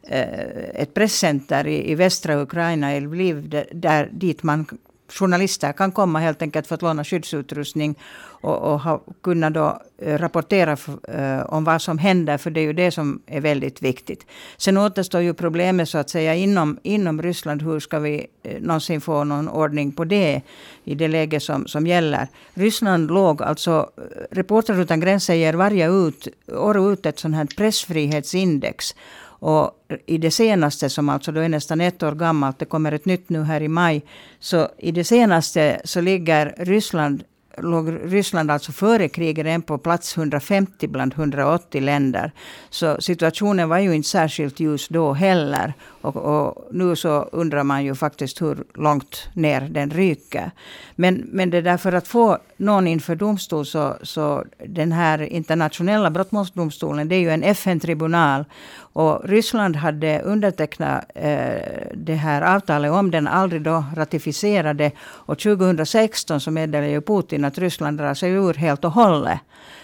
eh, 0.02 0.82
ett 0.82 0.94
presscenter 0.94 1.66
i, 1.66 1.90
i 1.90 1.94
västra 1.94 2.42
Ukraina, 2.42 2.96
i 2.96 3.00
Lviv, 3.00 3.64
där, 3.72 4.08
dit 4.12 4.42
man 4.42 4.66
journalister 5.12 5.72
kan 5.72 5.92
komma 5.92 6.18
helt 6.18 6.42
enkelt 6.42 6.66
för 6.66 6.74
att 6.74 6.82
låna 6.82 7.04
skyddsutrustning 7.04 7.94
och, 8.42 8.72
och 8.72 8.80
ha, 8.80 9.00
kunna 9.22 9.50
då 9.50 9.82
eh, 9.98 10.18
rapportera 10.18 10.76
för, 10.76 10.92
eh, 11.08 11.40
om 11.40 11.64
vad 11.64 11.82
som 11.82 11.98
händer, 11.98 12.38
för 12.38 12.50
det 12.50 12.60
är 12.60 12.64
ju 12.64 12.72
det 12.72 12.90
som 12.90 13.22
är 13.26 13.40
väldigt 13.40 13.82
viktigt. 13.82 14.26
Sen 14.56 14.76
återstår 14.76 15.20
ju 15.20 15.34
problemet 15.34 15.88
så 15.88 15.98
att 15.98 16.10
säga 16.10 16.34
inom, 16.34 16.78
inom 16.82 17.22
Ryssland. 17.22 17.62
Hur 17.62 17.80
ska 17.80 17.98
vi 17.98 18.26
eh, 18.42 18.60
någonsin 18.60 19.00
få 19.00 19.24
någon 19.24 19.48
ordning 19.48 19.92
på 19.92 20.04
det 20.04 20.42
i 20.84 20.94
det 20.94 21.08
läge 21.08 21.40
som, 21.40 21.66
som 21.66 21.86
gäller? 21.86 22.28
Ryssland 22.54 23.10
låg 23.10 23.42
alltså, 23.42 23.90
Reportrar 24.30 24.80
utan 24.80 25.00
gränser 25.00 25.34
ger 25.34 25.54
varje 25.54 25.90
ut, 25.90 26.28
år 26.52 26.92
ut 26.92 27.06
ett 27.06 27.18
sånt 27.18 27.36
här 27.36 27.48
pressfrihetsindex. 27.56 28.94
Och 29.40 29.70
i 30.06 30.18
det 30.18 30.30
senaste, 30.30 30.90
som 30.90 31.08
alltså 31.08 31.32
då 31.32 31.40
är 31.40 31.48
nästan 31.48 31.80
ett 31.80 32.02
år 32.02 32.12
gammalt, 32.12 32.58
det 32.58 32.64
kommer 32.64 32.92
ett 32.92 33.04
nytt 33.04 33.28
nu 33.28 33.42
här 33.42 33.62
i 33.62 33.68
maj, 33.68 34.02
så 34.40 34.68
i 34.78 34.92
det 34.92 35.04
senaste 35.04 35.80
så 35.84 36.00
ligger 36.00 36.54
Ryssland 36.58 37.24
låg 37.58 37.98
Ryssland 38.04 38.50
alltså 38.50 38.72
före 38.72 39.08
kriget 39.08 39.46
än 39.46 39.62
på 39.62 39.78
plats 39.78 40.16
150 40.16 40.88
bland 40.88 41.14
180 41.14 41.80
länder. 41.80 42.32
Så 42.70 43.00
situationen 43.00 43.68
var 43.68 43.78
ju 43.78 43.94
inte 43.94 44.08
särskilt 44.08 44.60
ljus 44.60 44.88
då 44.88 45.12
heller. 45.12 45.74
Och, 46.00 46.16
och, 46.16 46.68
nu 46.70 46.96
så 46.96 47.22
undrar 47.22 47.64
man 47.64 47.84
ju 47.84 47.94
faktiskt 47.94 48.42
hur 48.42 48.64
långt 48.74 49.28
ner 49.34 49.60
den 49.60 49.90
ryker. 49.90 50.50
Men, 50.94 51.14
men 51.32 51.50
det 51.50 51.60
där 51.60 51.76
för 51.76 51.92
att 51.92 52.08
få 52.08 52.38
någon 52.60 52.86
inför 52.86 53.14
domstol 53.14 53.66
så, 53.66 53.96
så 54.02 54.44
den 54.66 54.92
här 54.92 55.22
internationella 55.22 56.10
brottmålsdomstolen 56.10 57.08
det 57.08 57.14
är 57.14 57.20
ju 57.20 57.30
en 57.30 57.42
FN-tribunal. 57.42 58.44
Och 58.92 59.24
Ryssland 59.24 59.76
hade 59.76 60.20
undertecknat 60.20 61.04
eh, 61.14 61.54
det 61.94 62.14
här 62.14 62.42
avtalet 62.42 62.92
om 62.92 63.10
den 63.10 63.26
aldrig 63.26 63.62
då 63.62 63.84
ratificerade. 63.94 64.90
Och 65.00 65.38
2016 65.38 66.40
så 66.40 66.50
meddelade 66.50 66.90
ju 66.90 67.00
Putin 67.00 67.44
att 67.44 67.58
Ryssland 67.58 67.98
drar 67.98 68.14
sig 68.14 68.30
ur 68.30 68.54
helt 68.54 68.84
och 68.84 68.92
hållet. 68.92 69.40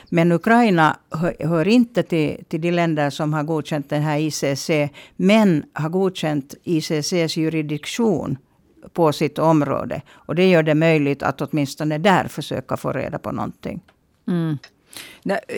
Men 0.09 0.33
Ukraina 0.33 0.97
hör, 1.11 1.47
hör, 1.47 1.69
inte 1.69 2.03
till, 2.03 2.45
till 2.49 2.61
de 2.61 2.71
länder 2.71 3.11
som 3.11 3.33
har 3.33 3.43
godkänt 3.43 3.91
den 3.91 4.03
här 4.03 4.19
ICC, 4.19 4.71
men 5.17 5.65
har 5.73 5.89
godkänt 5.89 6.55
ICCs 6.65 7.37
juridiktion 7.37 8.39
på 8.97 9.13
sitt 9.13 9.39
område. 9.39 10.03
Och 10.13 10.35
det 10.35 10.51
gör 10.51 10.63
det 10.63 10.75
möjligt 10.75 11.23
att 11.23 11.41
åtminstone 11.41 11.99
där 11.99 12.29
försöka 12.29 12.77
få 12.77 12.93
reda 12.93 13.19
på 13.19 13.33
någonting. 13.33 13.81
Mm. 14.29 14.59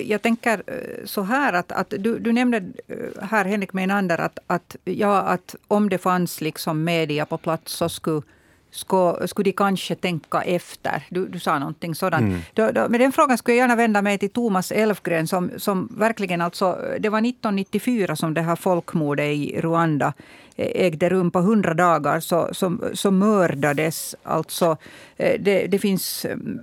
Jag 0.05 0.23
tänker 0.23 0.63
eh, 0.67 1.05
så 1.05 1.23
här 1.23 1.53
att, 1.53 1.73
att 1.73 1.91
du, 1.99 2.19
du 2.19 2.33
nämnde 2.33 2.57
eh, 2.57 3.23
här 3.23 3.45
Henrik 3.45 3.73
Meinander 3.73 4.19
att, 4.19 4.39
att, 4.47 4.77
ja, 4.85 5.21
att 5.21 5.55
om 5.69 5.89
det 5.89 5.99
fanns 5.99 6.41
liksom 6.41 6.85
media 6.85 7.27
på 7.27 7.39
plats 7.39 7.73
så 7.73 7.89
skulle 7.89 8.23
skulle, 8.71 9.29
skulle 9.29 9.45
de 9.45 9.53
kanske 9.53 9.95
tänka 9.95 10.43
efter? 10.43 11.07
Du, 11.11 11.29
du 11.29 11.39
sa 11.39 11.59
någonting 11.59 11.95
sådant. 11.95 12.23
Mm. 12.23 12.41
Då, 12.55 12.71
då, 12.71 12.89
med 12.89 13.01
den 13.01 13.13
frågan 13.13 13.39
skulle 13.39 13.57
jag 13.57 13.63
gärna 13.63 13.77
vända 13.77 14.03
mig 14.03 14.19
till 14.19 14.31
Thomas 14.31 14.73
Elfgren 14.73 15.27
som, 15.27 15.51
som 15.57 15.89
verkligen 15.99 16.41
alltså, 16.41 16.79
det 17.01 17.09
var 17.09 17.19
1994 17.19 18.17
som 18.17 18.35
det 18.35 18.43
här 18.43 18.57
folkmordet 18.57 19.27
i 19.27 19.61
Rwanda 19.61 20.13
eh, 20.57 20.87
ägde 20.87 21.09
rum 21.09 21.31
på 21.31 21.39
100 21.39 21.75
dagar. 21.75 22.21
Så, 22.21 22.49
så, 22.53 22.79
så 22.93 23.11
mördades 23.11 24.15
alltså, 24.23 24.77
eh, 25.17 25.41
det, 25.41 25.67
det 25.67 25.79
finns 25.79 26.25
mm, 26.25 26.59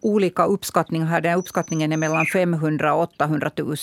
olika 0.00 0.44
uppskattningar 0.44 1.06
här. 1.06 1.20
Den 1.20 1.38
uppskattningen 1.38 1.92
är 1.92 1.96
mellan 1.96 2.26
500 2.26 2.94
och 2.94 3.02
800 3.02 3.50
000 3.56 3.76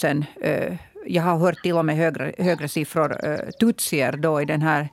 jag 1.08 1.24
har 1.24 1.38
hört 1.38 1.64
till 1.64 1.78
och 1.78 1.86
med 1.86 1.96
högre, 1.96 2.34
högre 2.38 2.68
siffror, 2.68 3.52
tutsier 3.60 4.18
då 4.18 4.42
i 4.42 4.46
den 4.46 4.62
här 4.62 4.90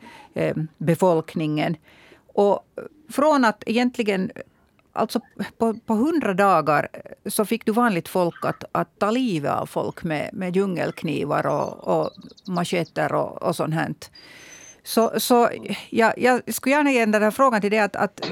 befolkningen. 0.79 1.77
Och 2.33 2.67
från 3.09 3.45
att 3.45 3.63
egentligen 3.67 4.33
Alltså 4.95 5.21
på, 5.59 5.75
på 5.75 5.95
hundra 5.95 6.35
dagar 6.35 6.89
så 7.27 7.45
fick 7.45 7.67
du 7.67 7.73
vanligt 7.73 8.09
folk 8.09 8.45
att, 8.45 8.65
att 8.73 8.99
ta 8.99 9.11
livet 9.11 9.53
av 9.53 9.67
folk 9.67 10.05
med, 10.05 10.31
med 10.33 10.57
djungelknivar 10.57 11.47
och, 11.47 11.89
och 11.89 12.11
macheter 12.49 13.15
och, 13.15 13.43
och 13.43 13.57
sånt 13.57 13.75
här. 13.75 13.95
Så, 14.83 15.21
så 15.21 15.49
jag, 15.91 16.19
jag 16.19 16.55
skulle 16.55 16.75
gärna 16.75 16.93
ge 16.93 17.07
den 17.07 17.23
här 17.23 17.31
frågan 17.31 17.61
till 17.61 17.71
dig. 17.71 17.81
Att, 17.81 17.97
att, 17.97 18.31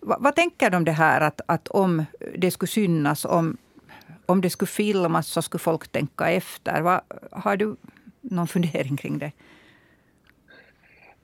vad, 0.00 0.22
vad, 0.22 0.34
tänker 0.34 0.70
du 0.70 0.76
om 0.76 0.84
det 0.84 0.92
här 0.92 1.20
att, 1.20 1.40
att 1.46 1.68
om 1.68 2.04
det 2.38 2.50
skulle 2.50 2.68
synas, 2.68 3.24
om, 3.24 3.56
om 4.26 4.40
det 4.40 4.50
skulle 4.50 4.68
filmas 4.68 5.28
så 5.28 5.42
skulle 5.42 5.58
folk 5.58 5.88
tänka 5.88 6.30
efter. 6.30 6.80
Vad, 6.80 7.00
har 7.30 7.56
du 7.56 7.76
någon 8.20 8.48
fundering 8.48 8.96
kring 8.96 9.18
det? 9.18 9.32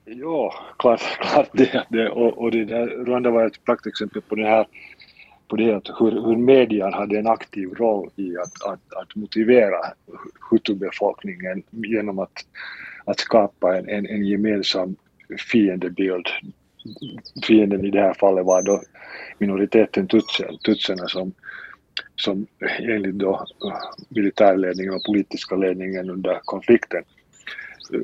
Ja, 0.09 0.53
klart, 0.79 1.01
klart 1.19 1.49
det. 1.53 1.85
det 1.89 2.09
och, 2.09 2.37
och 2.37 2.51
det 2.51 2.65
där, 2.65 2.87
Rwanda 2.87 3.29
var 3.29 3.45
ett 3.45 3.65
praktexempel 3.65 4.21
på 4.21 4.35
det 4.35 4.47
här 4.47 4.67
på 5.47 5.55
det 5.55 5.73
att 5.73 5.89
hur, 5.99 6.11
hur 6.11 6.35
median 6.35 6.93
hade 6.93 7.19
en 7.19 7.27
aktiv 7.27 7.69
roll 7.69 8.09
i 8.15 8.37
att, 8.37 8.63
att, 8.63 8.93
att 8.93 9.15
motivera 9.15 9.77
hutubefolkningen 10.51 11.63
genom 11.71 12.19
att, 12.19 12.45
att 13.05 13.19
skapa 13.19 13.77
en, 13.77 13.89
en, 13.89 14.05
en 14.05 14.25
gemensam 14.25 14.95
fiendebild. 15.51 16.27
Fienden 17.47 17.85
i 17.85 17.91
det 17.91 18.01
här 18.01 18.13
fallet 18.13 18.45
var 18.45 18.61
då 18.61 18.81
minoriteten 19.37 20.07
tutsen, 20.07 20.57
tutserna 20.57 21.07
som, 21.07 21.33
som 22.15 22.47
enligt 22.79 23.15
då 23.15 23.45
eh, 23.65 24.05
militärledningen 24.09 24.93
och 24.93 25.05
politiska 25.05 25.55
ledningen 25.55 26.09
under 26.09 26.39
konflikten 26.43 27.03
Eh, 27.93 27.99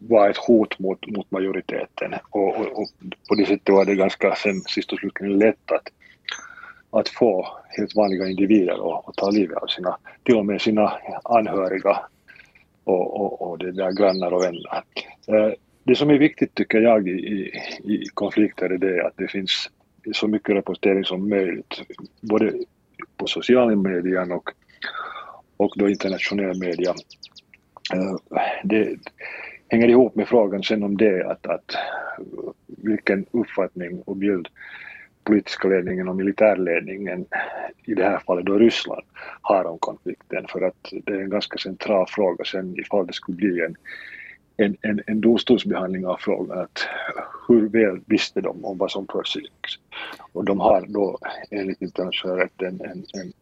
var 0.00 0.30
ett 0.30 0.36
hot 0.36 0.78
mot, 0.78 1.06
mot 1.06 1.30
majoriteten 1.30 2.14
och, 2.30 2.56
och, 2.56 2.78
och, 2.78 2.88
på 3.28 3.34
det 3.34 3.46
sättet 3.46 3.74
var 3.74 3.84
det 3.84 3.94
ganska 3.94 4.34
sen 4.34 4.60
sist 4.60 4.92
och 4.92 4.98
slutligen 4.98 5.38
lätt 5.38 5.72
att, 5.72 5.88
att 6.90 7.08
få 7.08 7.48
helt 7.68 7.96
vanliga 7.96 8.28
individer 8.28 9.08
att 9.08 9.16
ta 9.16 9.30
livet 9.30 9.56
av 9.56 9.66
sina, 9.66 9.98
till 10.22 10.36
och 10.36 10.46
med 10.46 10.60
sina 10.60 10.92
anhöriga 11.24 11.98
och, 12.84 13.20
och, 13.20 13.42
och 13.42 13.58
det 13.58 13.72
där 13.72 13.92
grannar 13.92 14.32
och 14.32 14.42
vänner. 14.42 14.82
Eh, 15.28 15.52
det 15.84 15.94
som 15.94 16.10
är 16.10 16.18
viktigt 16.18 16.54
tycker 16.54 16.80
jag 16.80 17.08
i, 17.08 17.10
i, 17.10 17.52
i 17.84 18.04
konflikter 18.14 18.70
är 18.70 18.78
det 18.78 19.06
att 19.06 19.16
det 19.16 19.28
finns 19.28 19.70
så 20.12 20.28
mycket 20.28 20.54
rapportering 20.54 21.04
som 21.04 21.28
möjligt, 21.28 21.82
både 22.20 22.52
på 23.16 23.26
sociala 23.26 23.76
medier 23.76 24.32
och, 24.32 24.50
och 25.56 25.72
då 25.76 25.88
internationell 25.88 26.60
media. 26.60 26.94
Eh, 27.94 28.16
det, 28.64 28.98
hänger 29.68 29.88
ihop 29.88 30.14
med 30.14 30.28
frågan 30.28 30.62
sen 30.62 30.82
om 30.82 30.96
det 30.96 31.30
att, 31.30 31.46
att 31.46 31.74
vilken 32.66 33.26
uppfattning 33.30 34.02
och 34.02 34.16
bild 34.16 34.48
politiska 35.24 35.68
ledningen 35.68 36.08
och 36.08 36.16
militärledningen, 36.16 37.26
i 37.84 37.94
det 37.94 38.04
här 38.04 38.18
fallet 38.26 38.46
då 38.46 38.58
Ryssland, 38.58 39.02
har 39.40 39.64
om 39.64 39.78
konflikten. 39.78 40.46
För 40.48 40.60
att 40.60 40.92
det 41.04 41.12
är 41.12 41.20
en 41.20 41.30
ganska 41.30 41.58
central 41.58 42.06
fråga 42.08 42.44
sen 42.44 42.80
ifall 42.80 43.06
det 43.06 43.12
skulle 43.12 43.36
bli 43.36 43.60
en, 43.60 43.76
en, 44.56 44.76
en, 44.82 45.02
en 45.06 45.20
domstolsbehandling 45.20 46.06
av 46.06 46.16
frågan. 46.20 46.58
Att 46.58 46.86
hur 47.48 47.68
väl 47.68 48.00
visste 48.06 48.40
de 48.40 48.64
om 48.64 48.78
vad 48.78 48.90
som 48.90 49.06
försiggick? 49.06 49.66
Och 50.32 50.44
de 50.44 50.60
har 50.60 50.84
då 50.88 51.18
enligt 51.50 51.82
internationell 51.82 52.38
rätt 52.38 52.62
en, 52.62 52.80
en, 52.80 53.04
en 53.20 53.32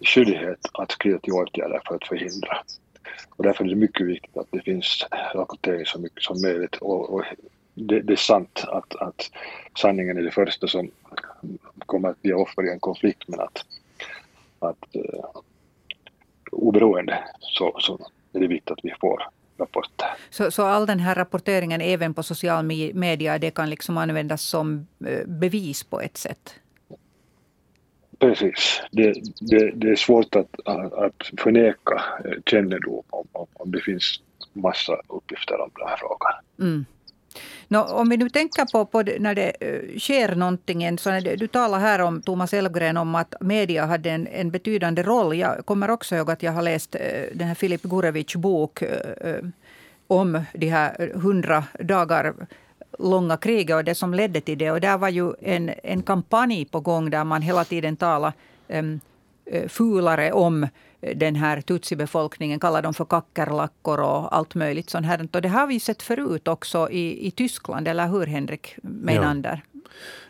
skyldighet 0.00 0.60
att 0.72 0.90
skrida 0.90 1.18
till 1.18 1.32
åtgärder 1.32 1.80
för 1.86 1.94
att 1.94 2.08
förhindra 2.08 2.56
och 3.30 3.44
därför 3.44 3.64
är 3.64 3.68
det 3.68 3.76
mycket 3.76 4.06
viktigt 4.06 4.36
att 4.36 4.46
det 4.50 4.60
finns 4.60 5.06
rapportering 5.34 5.86
så 5.86 5.98
mycket 5.98 6.22
som 6.22 6.42
möjligt. 6.42 6.76
Och, 6.76 7.10
och 7.10 7.24
det, 7.74 8.00
det, 8.00 8.12
är 8.12 8.16
sant 8.16 8.64
att, 8.68 8.96
att 8.96 9.30
sanningen 9.78 10.18
är 10.18 10.22
det 10.22 10.30
första 10.30 10.66
som 10.66 10.90
kommer 11.78 12.08
att 12.08 12.22
bli 12.22 12.32
offer 12.32 12.66
i 12.66 12.72
en 12.72 12.80
konflikt, 12.80 13.22
men 13.26 13.40
att, 13.40 13.64
att 14.58 14.96
uh, 14.96 15.40
oberoende 16.52 17.24
så, 17.40 17.76
så 17.78 17.98
är 18.32 18.40
det 18.40 18.46
viktigt 18.46 18.70
att 18.70 18.80
vi 18.82 18.94
får 19.00 19.22
rapporter. 19.58 20.08
Så, 20.30 20.50
så 20.50 20.64
all 20.64 20.86
den 20.86 21.00
här 21.00 21.14
rapporteringen 21.14 21.80
även 21.80 22.14
på 22.14 22.22
social 22.22 22.64
media, 22.94 23.38
det 23.38 23.50
kan 23.50 23.70
liksom 23.70 23.98
användas 23.98 24.42
som 24.42 24.86
eh, 25.06 25.26
bevis 25.26 25.84
på 25.84 26.00
ett 26.00 26.16
sätt? 26.16 26.54
Precis. 28.24 28.82
Det, 28.90 29.14
det, 29.40 29.70
det 29.74 29.90
är 29.90 29.96
svårt 29.96 30.36
att, 30.36 30.68
att 30.92 31.40
förneka 31.40 32.02
eh, 32.24 32.42
kännedom 32.46 33.02
om, 33.10 33.26
om, 33.32 33.46
om 33.52 33.70
det 33.70 33.80
finns 33.80 34.20
massa 34.52 34.92
uppgifter 35.08 35.60
om 35.60 35.70
den 35.78 35.88
här 35.88 35.96
frågan. 35.96 36.32
Mm. 36.60 36.84
No, 37.68 37.78
om 37.78 38.08
vi 38.08 38.16
nu 38.16 38.28
tänker 38.28 38.72
på, 38.72 38.84
på 38.84 39.02
när 39.18 39.34
det 39.34 39.52
eh, 39.60 39.98
sker 39.98 40.34
någonting. 40.34 40.98
Så 40.98 41.10
det, 41.10 41.36
du 41.36 41.46
talar 41.46 41.78
här 41.78 42.00
om 42.00 42.22
Thomas 42.22 42.54
Elfgren 42.54 42.96
om 42.96 43.14
att 43.14 43.34
media 43.40 43.86
hade 43.86 44.10
en, 44.10 44.26
en 44.26 44.50
betydande 44.50 45.02
roll. 45.02 45.36
Jag 45.36 45.66
kommer 45.66 45.90
också 45.90 46.16
ihåg 46.16 46.30
att 46.30 46.42
jag 46.42 46.52
har 46.52 46.62
läst 46.62 46.94
eh, 46.94 47.00
den 47.34 47.48
här 47.48 47.54
Filip 47.54 47.82
Gurevic 47.82 48.34
bok 48.34 48.82
om 50.06 50.44
de 50.54 50.66
här 50.66 51.12
hundra 51.14 51.64
dagar 51.80 52.34
långa 52.98 53.36
kriget 53.36 53.76
och 53.76 53.84
det 53.84 53.94
som 53.94 54.14
ledde 54.14 54.40
till 54.40 54.58
det. 54.58 54.70
Och 54.70 54.80
där 54.80 54.98
var 54.98 55.08
ju 55.08 55.32
en, 55.40 55.70
en 55.82 56.02
kampanj 56.02 56.64
på 56.64 56.80
gång 56.80 57.10
där 57.10 57.24
man 57.24 57.42
hela 57.42 57.64
tiden 57.64 57.96
talade 57.96 58.32
um, 58.68 59.00
fulare 59.68 60.32
om 60.32 60.66
den 61.14 61.36
här 61.36 61.60
tutsibefolkningen, 61.60 62.60
kallade 62.60 62.86
dem 62.86 62.94
för 62.94 63.04
kackerlackor 63.04 64.00
och 64.00 64.36
allt 64.36 64.54
möjligt 64.54 64.90
sånt 64.90 65.06
här. 65.06 65.28
Och 65.32 65.42
det 65.42 65.48
har 65.48 65.66
vi 65.66 65.80
sett 65.80 66.02
förut 66.02 66.48
också 66.48 66.90
i, 66.90 67.26
i 67.26 67.30
Tyskland, 67.30 67.88
eller 67.88 68.08
hur 68.08 68.26
Henrik 68.26 68.76
Meinander? 68.82 69.62
Ja. 69.72 69.80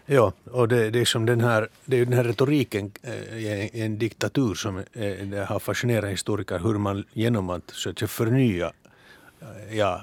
Ja, 0.06 0.32
och 0.44 0.68
det, 0.68 0.90
det, 0.90 1.00
är 1.00 1.04
som 1.04 1.26
den 1.26 1.40
här, 1.40 1.68
det 1.84 2.00
är 2.00 2.04
den 2.04 2.14
här 2.14 2.24
retoriken 2.24 2.92
eh, 3.02 3.38
i 3.38 3.70
en, 3.72 3.82
en 3.82 3.98
diktatur 3.98 4.54
som 4.54 4.78
eh, 4.92 5.44
har 5.44 5.58
fascinerat 5.58 6.10
historiker 6.10 6.58
hur 6.58 6.78
man 6.78 7.04
genom 7.12 7.50
att 7.50 7.86
att 7.86 8.10
förnya, 8.10 8.72
eh, 9.40 9.78
ja, 9.78 10.02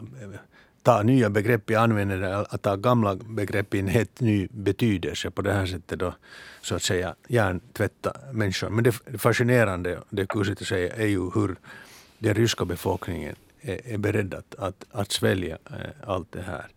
ta 0.83 1.03
nya 1.03 1.29
begrepp 1.29 1.69
i 1.71 1.75
användande, 1.75 2.45
att 2.49 2.61
ta 2.61 2.75
gamla 2.75 3.15
begrepp 3.15 3.73
i 3.73 3.79
en 3.79 3.87
helt 3.87 4.19
ny 4.19 4.47
betydelse 4.51 5.31
på 5.31 5.41
det 5.41 5.53
här 5.53 5.65
sättet 5.65 5.99
då 5.99 6.13
så 6.61 6.75
att 6.75 6.83
säga 6.83 7.15
hjärntvätta 7.27 8.13
människor. 8.31 8.69
Men 8.69 8.83
det 8.83 8.91
fascinerande, 9.17 9.99
det 10.09 10.25
kusligt 10.25 10.61
att 10.61 10.67
säga, 10.67 10.95
är 10.95 11.07
ju 11.07 11.29
hur 11.35 11.55
den 12.19 12.33
ryska 12.33 12.65
befolkningen 12.65 13.35
är, 13.61 13.93
är 13.93 13.97
beredd 13.97 14.33
att, 14.33 14.55
att, 14.55 14.85
att 14.91 15.11
svälja 15.11 15.57
eh, 15.69 16.09
allt 16.09 16.31
det 16.31 16.41
här. 16.41 16.67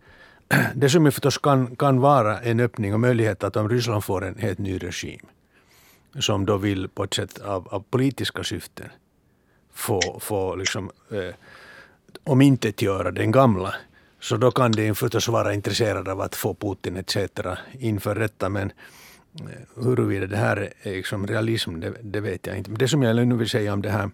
Det 0.75 0.89
som 0.89 1.05
ju 1.05 1.11
förstås 1.11 1.37
kan, 1.37 1.75
kan 1.75 1.99
vara 1.99 2.39
en 2.39 2.59
öppning 2.59 2.93
och 2.93 2.99
möjlighet 2.99 3.43
att 3.43 3.55
om 3.55 3.69
Ryssland 3.69 4.03
får 4.03 4.25
en 4.25 4.37
helt 4.37 4.59
ny 4.59 4.77
regim 4.77 5.25
som 6.19 6.45
då 6.45 6.57
vill 6.57 6.87
på 6.87 7.03
ett 7.03 7.13
sätt 7.13 7.39
av, 7.39 7.67
av 7.67 7.83
politiska 7.89 8.43
syften 8.43 8.89
få, 9.73 10.19
få 10.19 10.55
liksom, 10.55 10.91
eh, 11.11 11.35
omintetgöra 12.23 13.11
den 13.11 13.31
gamla 13.31 13.75
så 14.25 14.37
då 14.37 14.51
kan 14.51 14.71
de 14.71 14.95
förstås 14.95 15.27
vara 15.27 15.53
intresserade 15.53 16.11
av 16.11 16.21
att 16.21 16.35
få 16.35 16.53
Putin 16.53 16.97
etc. 16.97 17.17
inför 17.79 18.15
rätta. 18.15 18.49
Men 18.49 18.71
eh, 19.39 19.83
huruvida 19.83 20.27
det 20.27 20.37
här 20.37 20.73
är 20.81 20.91
liksom 20.91 21.27
realism, 21.27 21.79
det, 21.79 21.93
det, 22.01 22.19
vet 22.19 22.47
jag 22.47 22.57
inte. 22.57 22.69
Men 22.69 22.79
det 22.79 22.87
som 22.87 23.03
jag 23.03 23.27
nu 23.27 23.35
vill 23.35 23.49
säga 23.49 23.73
om 23.73 23.81
det 23.81 23.89
här, 23.89 24.09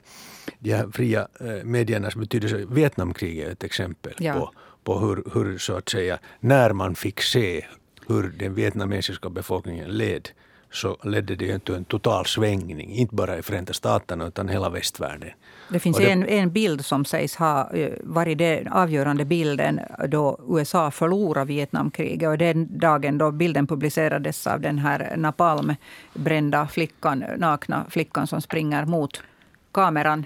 de 0.60 0.74
här 0.74 0.88
fria 0.91 1.27
eh, 1.39 1.63
mediernas 1.63 2.15
betydelse. 2.15 2.65
Vietnamkriget 2.70 3.48
är 3.48 3.51
ett 3.51 3.63
exempel 3.63 4.13
ja. 4.18 4.34
på 4.34 4.51
på 4.84 5.00
hur, 5.00 5.24
hur, 5.34 5.58
så 5.58 5.74
att 5.74 5.89
säga, 5.89 6.20
när 6.39 6.74
man 6.74 6.96
fick 6.96 7.22
se 7.22 7.65
hur 8.08 8.24
den 8.24 8.53
vietnamesiska 8.53 9.30
befolkningen 9.30 9.89
led 9.89 10.30
så 10.72 10.98
ledde 11.04 11.36
det 11.36 11.60
till 11.60 11.75
en 11.75 11.86
total 11.86 12.25
svängning, 12.25 12.92
inte 12.92 13.16
bara 13.16 13.38
i 13.38 13.42
Förenta 13.42 13.74
Staterna 13.74 14.28
utan 14.28 14.50
hela 14.50 14.70
västvärlden. 14.70 15.30
Det 15.70 15.80
finns 15.80 15.98
det, 15.98 16.12
en, 16.12 16.28
en 16.28 16.51
bild 16.51 16.86
som 16.86 17.06
sägs 17.06 17.36
ha 17.36 17.74
eh, 17.74 17.94
varit 18.04 18.38
den 18.38 18.68
avgörande 18.68 19.25
bilden 19.25 19.80
då 20.08 20.40
USA 20.50 20.92
förlorade 20.92 21.46
Vietnamkriget. 21.46 22.30
Och 22.30 22.38
den 22.38 22.78
dagen 22.78 23.18
då 23.18 23.32
bilden 23.32 23.68
publicerades 23.68 24.48
av 24.48 24.62
den 24.62 24.78
här 24.78 25.13
napalmbrända 25.18 26.68
flickan, 26.68 27.25
nakna 27.38 27.86
flickan 27.90 28.28
som 28.28 28.42
springer 28.42 28.86
mot 28.86 29.24
kameran 29.72 30.25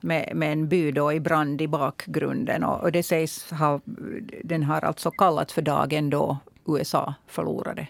med, 0.00 0.32
med 0.34 0.52
en 0.52 0.68
by 0.68 0.92
då 0.92 1.12
i 1.12 1.20
brand 1.20 1.62
i 1.62 1.68
bakgrunden. 1.68 2.64
Och, 2.64 2.80
och 2.80 2.92
det 2.92 3.02
sägs 3.02 3.50
ha, 3.50 3.80
den 4.44 4.62
har 4.62 4.84
alltså 4.84 5.10
kallats 5.10 5.52
för 5.52 5.62
dagen 5.62 6.10
då 6.10 6.38
USA 6.66 7.14
förlorade. 7.26 7.86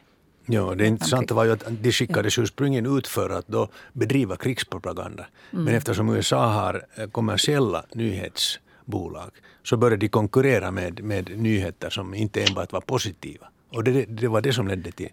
Ja, 0.50 0.74
det 0.74 0.86
intressanta 0.86 1.34
var 1.34 1.44
ju 1.44 1.52
att 1.52 1.64
de 1.68 1.92
skickades 1.92 2.38
ursprungligen 2.38 2.98
ut 2.98 3.08
för 3.08 3.30
att 3.30 3.48
då 3.48 3.68
bedriva 3.92 4.36
krigspropaganda. 4.36 5.26
Mm. 5.52 5.64
Men 5.64 5.74
eftersom 5.74 6.08
USA 6.08 6.46
har 6.46 6.86
eh, 6.94 7.06
kommersiella 7.06 7.84
nyhetsbolag 7.94 9.30
så 9.62 9.76
började 9.76 9.96
de 9.96 10.08
konkurrera 10.08 10.70
med, 10.70 11.04
med 11.04 11.38
nyheter 11.38 11.90
som 11.90 12.14
inte 12.14 12.42
enbart 12.42 12.72
var 12.72 12.80
positiva. 12.80 13.46
Och 13.72 13.84
det, 13.84 14.04
det 14.04 14.28
var 14.28 14.40
det 14.40 14.52
som 14.52 14.68
ledde 14.68 14.92
till, 14.92 15.08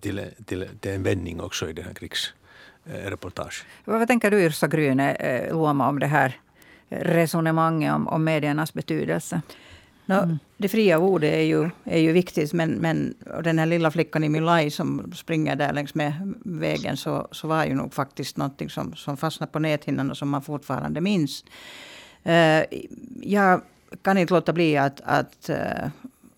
till, 0.00 0.20
till, 0.44 0.68
till 0.80 0.90
en 0.90 1.02
vändning 1.02 1.40
också 1.40 1.70
i 1.70 1.72
den 1.72 1.84
här 1.84 1.94
krigs 1.94 2.32
Eh. 2.84 3.12
Vad 3.84 4.08
tänker 4.08 4.30
du 4.30 4.42
Yrsa 4.42 4.68
Gryne 4.68 5.14
eh, 5.14 5.52
Luoma 5.52 5.88
om 5.88 5.98
det 5.98 6.06
här 6.06 6.36
resonemanget 6.88 7.94
om, 7.94 8.08
om 8.08 8.24
mediernas 8.24 8.74
betydelse? 8.74 9.42
No, 10.06 10.14
mm. 10.14 10.38
Det 10.56 10.68
fria 10.68 10.98
ordet 10.98 11.34
är 11.34 11.42
ju, 11.42 11.70
är 11.84 11.98
ju 11.98 12.12
viktigt, 12.12 12.52
men, 12.52 12.70
men 12.70 13.14
den 13.44 13.58
här 13.58 13.66
lilla 13.66 13.90
flickan 13.90 14.24
i 14.24 14.28
Milaj 14.28 14.70
som 14.70 15.12
springer 15.14 15.56
där 15.56 15.72
längs 15.72 15.94
med 15.94 16.34
vägen 16.44 16.96
så, 16.96 17.28
så 17.30 17.48
var 17.48 17.64
ju 17.64 17.74
nog 17.74 17.94
faktiskt 17.94 18.36
någonting 18.36 18.70
som, 18.70 18.94
som 18.94 19.16
fastnade 19.16 19.52
på 19.52 19.58
näthinnan 19.58 20.10
och 20.10 20.16
som 20.16 20.28
man 20.28 20.42
fortfarande 20.42 21.00
minns. 21.00 21.44
Uh, 22.26 22.78
jag 23.22 23.60
kan 24.02 24.18
inte 24.18 24.34
låta 24.34 24.52
bli 24.52 24.76
att, 24.76 25.00
att, 25.04 25.50
uh, 25.50 25.88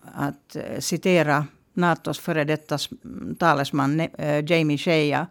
att 0.01 0.57
citera 0.79 1.45
Natos 1.73 2.19
före 2.19 2.43
detta 2.43 2.77
talesman 3.39 3.99
uh, 3.99 4.51
Jamie 4.51 4.77
Shea 4.77 5.27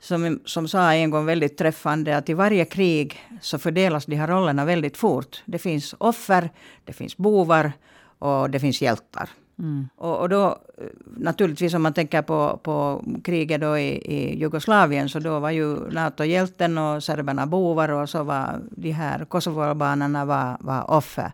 som, 0.00 0.40
som 0.44 0.68
sa 0.68 0.94
en 0.94 1.10
gång 1.10 1.26
väldigt 1.26 1.56
träffande 1.56 2.16
att 2.16 2.28
i 2.28 2.34
varje 2.34 2.64
krig 2.64 3.20
så 3.40 3.58
fördelas 3.58 4.06
de 4.06 4.16
här 4.16 4.28
rollerna 4.28 4.64
väldigt 4.64 4.96
fort. 4.96 5.42
Det 5.44 5.58
finns 5.58 5.94
offer, 5.98 6.50
det 6.84 6.92
finns 6.92 7.16
bovar 7.16 7.72
och 8.18 8.50
det 8.50 8.60
finns 8.60 8.82
hjältar. 8.82 9.30
Mm. 9.60 9.88
Och, 9.96 10.20
och, 10.20 10.28
då 10.28 10.46
eh, 10.78 10.84
naturligtvis 11.16 11.74
om 11.74 11.82
man 11.82 11.92
tänker 11.92 12.22
på, 12.22 12.60
på 12.62 13.04
kriget 13.24 13.60
då 13.60 13.78
i, 13.78 13.88
i 13.88 14.38
Jugoslavien 14.38 15.08
så 15.08 15.18
då 15.18 15.38
var 15.38 15.50
ju 15.50 15.90
NATO 15.90 16.24
hjälten 16.24 16.78
och 16.78 17.02
serberna 17.04 17.46
bovar 17.46 17.88
och 17.88 18.08
så 18.08 18.22
var 18.22 18.60
de 18.70 18.90
här 18.90 19.24
kosovoalbanerna 19.24 20.24
var, 20.24 20.56
var 20.60 20.90
offer. 20.90 21.32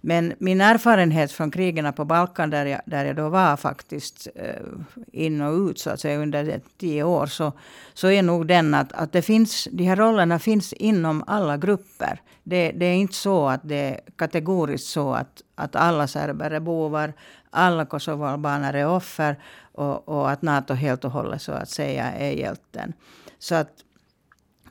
Men 0.00 0.32
min 0.38 0.60
erfarenhet 0.60 1.32
från 1.32 1.50
krigen 1.50 1.92
på 1.92 2.04
Balkan 2.04 2.50
där 2.50 2.66
jag, 2.66 2.80
där 2.86 3.04
jag 3.04 3.16
då 3.16 3.28
var 3.28 3.56
faktiskt 3.56 4.28
eh, 4.34 4.62
in 5.12 5.40
och 5.40 5.70
ut 5.70 5.78
så 5.78 5.90
att 5.90 6.00
säga 6.00 6.18
under 6.18 6.60
tio 6.78 7.02
år 7.02 7.26
så, 7.26 7.52
så 7.94 8.08
är 8.08 8.22
nog 8.22 8.46
den 8.46 8.74
att, 8.74 8.92
att 8.92 9.12
det 9.12 9.22
finns, 9.22 9.68
de 9.72 9.84
här 9.84 9.96
rollerna 9.96 10.38
finns 10.38 10.72
inom 10.72 11.24
alla 11.26 11.56
grupper. 11.56 12.20
Det, 12.42 12.72
det 12.72 12.86
är 12.86 12.94
inte 12.94 13.14
så 13.14 13.48
att 13.48 13.60
det 13.64 13.76
är 13.76 14.00
kategoriskt 14.16 14.86
så 14.86 15.14
att, 15.14 15.42
att 15.54 15.76
alla 15.76 16.06
serber 16.06 16.50
är 16.50 16.60
bovar, 16.60 17.12
alla 17.54 17.84
kosovoalbaner 17.84 18.74
är 18.74 18.86
offer 18.86 19.38
och, 19.72 20.08
och, 20.08 20.30
att 20.30 20.42
NATO 20.42 20.74
helt 20.74 21.04
och 21.04 21.10
hållet 21.10 21.42
så 21.42 21.52
att 21.52 21.68
säga 21.68 22.12
är 22.12 22.30
hjälten. 22.30 22.92
Så 23.38 23.54
att 23.54 23.68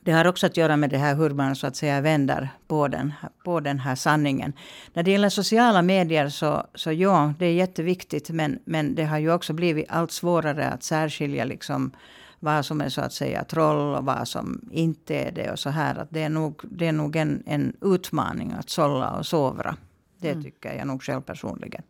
det 0.02 0.12
har 0.12 0.26
också 0.26 0.46
att 0.46 0.56
göra 0.56 0.76
med 0.76 0.90
det 0.90 0.98
här 0.98 1.14
hur 1.14 1.30
man 1.30 1.56
så 1.56 1.66
att 1.66 1.76
säga 1.76 2.00
vänder 2.00 2.48
på 2.66 2.88
den, 2.88 3.12
på 3.44 3.60
den 3.60 3.78
här 3.78 3.94
sanningen. 3.94 4.52
När 4.92 5.02
det 5.02 5.10
gäller 5.10 5.28
sociala 5.28 5.82
medier 5.82 6.28
så, 6.28 6.66
så 6.74 6.92
ja, 6.92 7.32
det 7.38 7.46
är 7.46 7.52
jätteviktigt. 7.52 8.30
Men, 8.30 8.58
men 8.64 8.94
det 8.94 9.04
har 9.04 9.18
ju 9.18 9.32
också 9.32 9.52
blivit 9.52 9.86
allt 9.88 10.12
svårare 10.12 10.68
att 10.68 10.82
särskilja 10.82 11.44
liksom 11.44 11.92
vad 12.40 12.64
som 12.64 12.80
är 12.80 12.88
så 12.88 13.00
att 13.00 13.12
säga 13.12 13.44
troll 13.44 13.94
och 13.94 14.04
vad 14.04 14.28
som 14.28 14.68
inte 14.72 15.14
är 15.14 15.32
det. 15.32 15.50
och 15.50 15.58
så 15.58 15.70
här. 15.70 15.94
Att 15.98 16.08
det 16.10 16.22
är 16.22 16.28
nog, 16.28 16.60
det 16.62 16.86
är 16.86 16.92
nog 16.92 17.16
en, 17.16 17.42
en 17.46 17.76
utmaning 17.80 18.52
att 18.58 18.70
sålla 18.70 19.10
och 19.10 19.26
sovra. 19.26 19.76
Det 20.18 20.30
mm. 20.30 20.42
tycker 20.42 20.74
jag 20.74 20.86
nog 20.86 21.02
själv 21.02 21.20
personligen. 21.20 21.82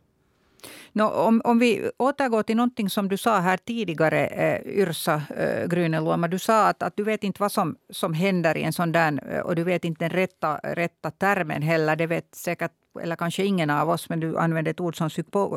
No, 0.97 1.03
om, 1.03 1.41
om 1.45 1.59
vi 1.59 1.91
återgår 1.99 2.43
till 2.43 2.57
någonting 2.57 2.91
som 2.91 3.09
du 3.09 3.17
sa 3.17 3.39
här 3.39 3.57
tidigare, 3.57 4.27
eh, 4.27 4.61
Yrsa 4.67 5.23
eh, 5.37 5.67
Gryneluoma. 5.67 6.29
Du 6.29 6.39
sa 6.39 6.67
att, 6.67 6.83
att 6.83 6.97
du 6.97 7.05
vet 7.05 7.25
inte 7.25 7.43
vad 7.43 7.53
som, 7.53 7.77
som 7.91 8.15
händer 8.15 8.57
i 8.57 8.63
en 8.63 8.73
sån 8.73 8.93
där, 8.93 9.35
eh, 9.35 9.41
och 9.41 9.55
du 9.55 9.65
vet 9.65 9.85
inte 9.85 10.05
den 10.05 10.11
rätta, 10.11 10.57
rätta 10.57 11.11
termen 11.11 11.63
heller. 11.63 11.97
Det 11.97 12.07
vet 12.07 12.35
säkert, 12.35 12.71
eller 13.03 13.17
kanske 13.17 13.45
ingen 13.45 13.71
av 13.71 13.91
oss, 13.91 14.09
men 14.09 14.21
du 14.21 14.39
använde 14.39 14.71
ett 14.71 14.81
ord 14.81 14.97
som 14.97 15.11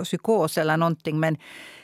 psykos 0.04 0.58
eller 0.58 0.78
någonting. 0.78 1.20
Men, 1.20 1.38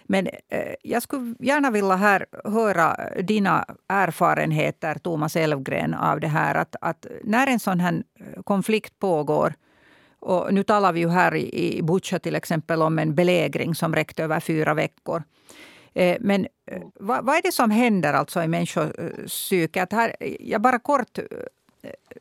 men 0.03 0.27
eh, 0.27 0.73
jag 0.83 1.03
skulle 1.03 1.35
gärna 1.39 1.71
vilja 1.71 1.95
här 1.95 2.25
höra 2.45 2.97
dina 3.21 3.65
erfarenheter, 3.87 4.95
Thomas 4.95 5.35
Elfgren, 5.35 5.93
av 5.93 6.19
det 6.19 6.27
här. 6.27 6.55
Att, 6.55 6.75
att 6.81 7.05
när 7.23 7.47
en 7.47 7.59
sån 7.59 7.79
här 7.79 8.03
konflikt 8.43 8.99
pågår 8.99 9.53
och 10.23 10.53
nu 10.53 10.63
talar 10.63 10.93
vi 10.93 10.99
ju 10.99 11.09
här 11.09 11.35
i, 11.35 11.77
i 11.77 11.83
Butja 11.83 12.19
till 12.19 12.35
exempel 12.35 12.81
om 12.81 12.99
en 12.99 13.15
belägring 13.15 13.75
som 13.75 13.95
räckte 13.95 14.23
över 14.23 14.39
fyra 14.39 14.73
veckor. 14.73 15.23
Eh, 15.93 16.17
men 16.19 16.47
eh, 16.71 16.81
vad, 16.99 17.25
vad, 17.25 17.35
är 17.35 17.41
det 17.41 17.51
som 17.51 17.71
händer 17.71 18.13
alltså 18.13 18.43
i 18.43 18.47
människopsyket? 18.47 19.93
Här, 19.93 20.15
jag 20.39 20.61
bara 20.61 20.79
kort 20.79 21.17
eh, 21.17 21.23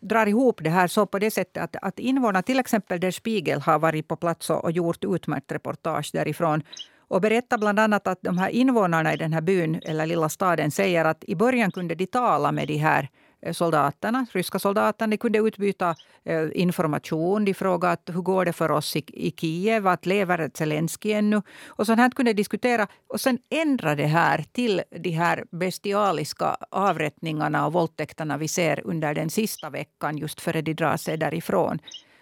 drar 0.01 0.27
ihop 0.27 0.61
det 0.65 0.71
här 0.71 0.87
så 0.87 1.07
på 1.07 1.19
det 1.19 1.31
sättet 1.31 1.63
att, 1.63 1.77
att 1.83 1.99
invånarna, 1.99 2.43
till 2.43 2.61
exempel 2.61 3.01
Der 3.01 3.11
Spiegel 3.11 3.61
har 3.61 3.79
varit 3.79 4.09
på 4.09 4.17
plats 4.17 4.51
och, 4.51 4.65
och 4.65 4.73
gjort 4.73 5.05
utmärkt 5.05 5.53
reportage 5.53 6.11
därifrån 6.13 6.63
och 7.09 7.21
berättar 7.21 7.59
bland 7.59 7.81
annat 7.81 8.07
att 8.07 8.19
de 8.23 8.39
här 8.39 8.49
invånarna 8.49 9.15
i 9.15 9.17
den 9.17 9.33
här 9.33 9.41
byn 9.41 9.81
eller 9.85 10.07
lilla 10.07 10.29
staden 10.29 10.71
säger 10.71 11.05
att 11.05 11.25
i 11.25 11.35
början 11.35 11.71
kunde 11.71 11.95
de 11.95 12.07
tala 12.07 12.53
med 12.53 12.69
de 12.69 12.77
här 12.77 13.09
Eh, 13.09 13.22
Eh, 13.43 13.53
soldaterna, 13.53 14.27
ryska 14.33 14.59
soldaterna. 14.59 15.11
De 15.11 15.17
kunde 15.17 15.39
utbyta 15.39 15.95
eh, 16.25 16.49
information. 16.55 17.45
De 17.45 17.55
frågade 17.55 17.93
att, 17.93 18.11
hur 18.15 18.23
går 18.23 18.45
det 18.45 18.53
för 18.53 18.71
oss 18.71 18.97
i, 18.97 19.05
i 19.07 19.31
Kiev, 19.31 19.87
att 19.87 20.07
lever 20.07 20.51
Zelenskyj 20.55 21.13
ännu? 21.13 21.43
Och 21.67 21.87
sånt 21.87 21.99
här 21.99 22.11
kunde 22.11 22.33
diskutera. 22.33 22.87
Och 23.07 23.21
sen 23.21 23.39
ändra 23.51 23.95
det 23.95 24.07
här 24.07 24.45
till 24.53 24.83
de 24.91 25.11
här 25.11 25.45
bestialiska 25.51 26.57
avrättningarna 26.71 27.67
och 27.67 27.73
våldtäkterna 27.73 28.37
vi 28.37 28.49
ser 28.49 28.87
under 28.87 29.15
den 29.15 29.31
sista 29.31 29.71
veckan 29.71 30.19
just 30.19 30.41
före 30.41 30.63
de 30.63 30.75
drar 30.75 30.97
sig 30.97 31.17
därifrån. 31.17 31.79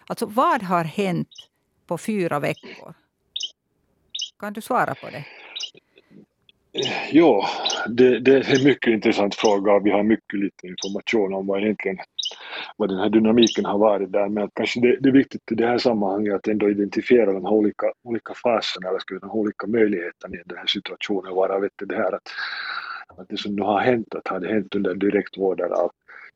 Alltså 0.07 0.27
vad 0.27 0.63
har 0.63 0.85
hänt 0.85 1.29
på 1.87 1.99
fyra 1.99 2.41
veckor? 2.41 2.95
Kan 4.39 4.53
du 4.53 4.61
svara 4.61 4.95
på 4.95 5.11
det? 5.11 5.25
Jo, 7.13 7.43
det, 7.87 8.19
det, 8.19 8.33
är 8.33 8.59
en 8.59 8.65
mycket 8.65 8.93
intressant 8.93 9.35
fråga 9.35 9.79
vi 9.79 9.91
har 9.91 10.03
mycket 10.03 10.41
lite 10.41 10.67
information 10.67 11.35
om 11.35 11.47
vad 11.47 11.63
egentligen 11.63 11.99
vad 12.77 12.89
den 12.89 12.99
här 12.99 13.09
dynamiken 13.09 13.65
har 13.65 13.79
varit 13.79 14.13
där. 14.13 14.29
Men 14.29 14.51
kanske 14.55 14.81
det, 14.81 14.97
det 15.01 15.09
är 15.09 15.13
viktigt 15.13 15.53
i 15.53 15.55
det 15.55 15.67
här 15.67 15.79
sammanhanget 15.79 16.35
att 16.35 16.49
ändå 16.49 16.71
identifiera 16.71 17.33
de 17.33 17.45
här 17.45 17.53
olika, 17.53 17.93
olika 18.03 18.35
faserna 18.35 18.89
eller 18.89 18.99
ska 18.99 19.19
de 19.19 19.31
olika 19.31 19.67
möjligheterna 19.67 20.37
i 20.37 20.43
den 20.47 20.59
här 20.59 20.67
situationen. 20.67 21.35
Varav 21.35 21.69
det 21.87 21.97
här 21.97 22.13
att, 22.15 22.29
att 23.19 23.29
det 23.29 23.37
som 23.37 23.57
nu 23.57 23.63
har 23.63 23.81
hänt, 23.81 24.15
att 24.15 24.29
har 24.29 24.41
det 24.41 24.49
hänt 24.49 24.75
under 24.75 24.95
direkt 24.95 25.39
vårdare 25.39 25.75
av 25.75 25.91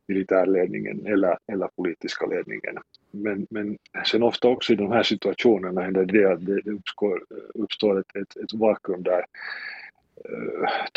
militärledningen 0.08 1.06
eller, 1.06 1.38
eller 1.52 1.68
politiska 1.76 2.26
ledningen. 2.26 2.78
Men, 3.10 3.46
men 3.50 3.78
sen 4.06 4.22
ofta 4.22 4.48
också 4.48 4.72
i 4.72 4.76
de 4.76 4.92
här 4.92 5.02
situationerna 5.02 5.80
händer 5.80 6.04
det 6.04 6.32
att 6.32 6.46
det 6.46 6.70
uppstår, 6.70 7.24
uppstår 7.54 8.00
ett, 8.00 8.16
ett, 8.16 8.36
ett 8.36 8.54
vakuum 8.54 9.02
där 9.02 9.24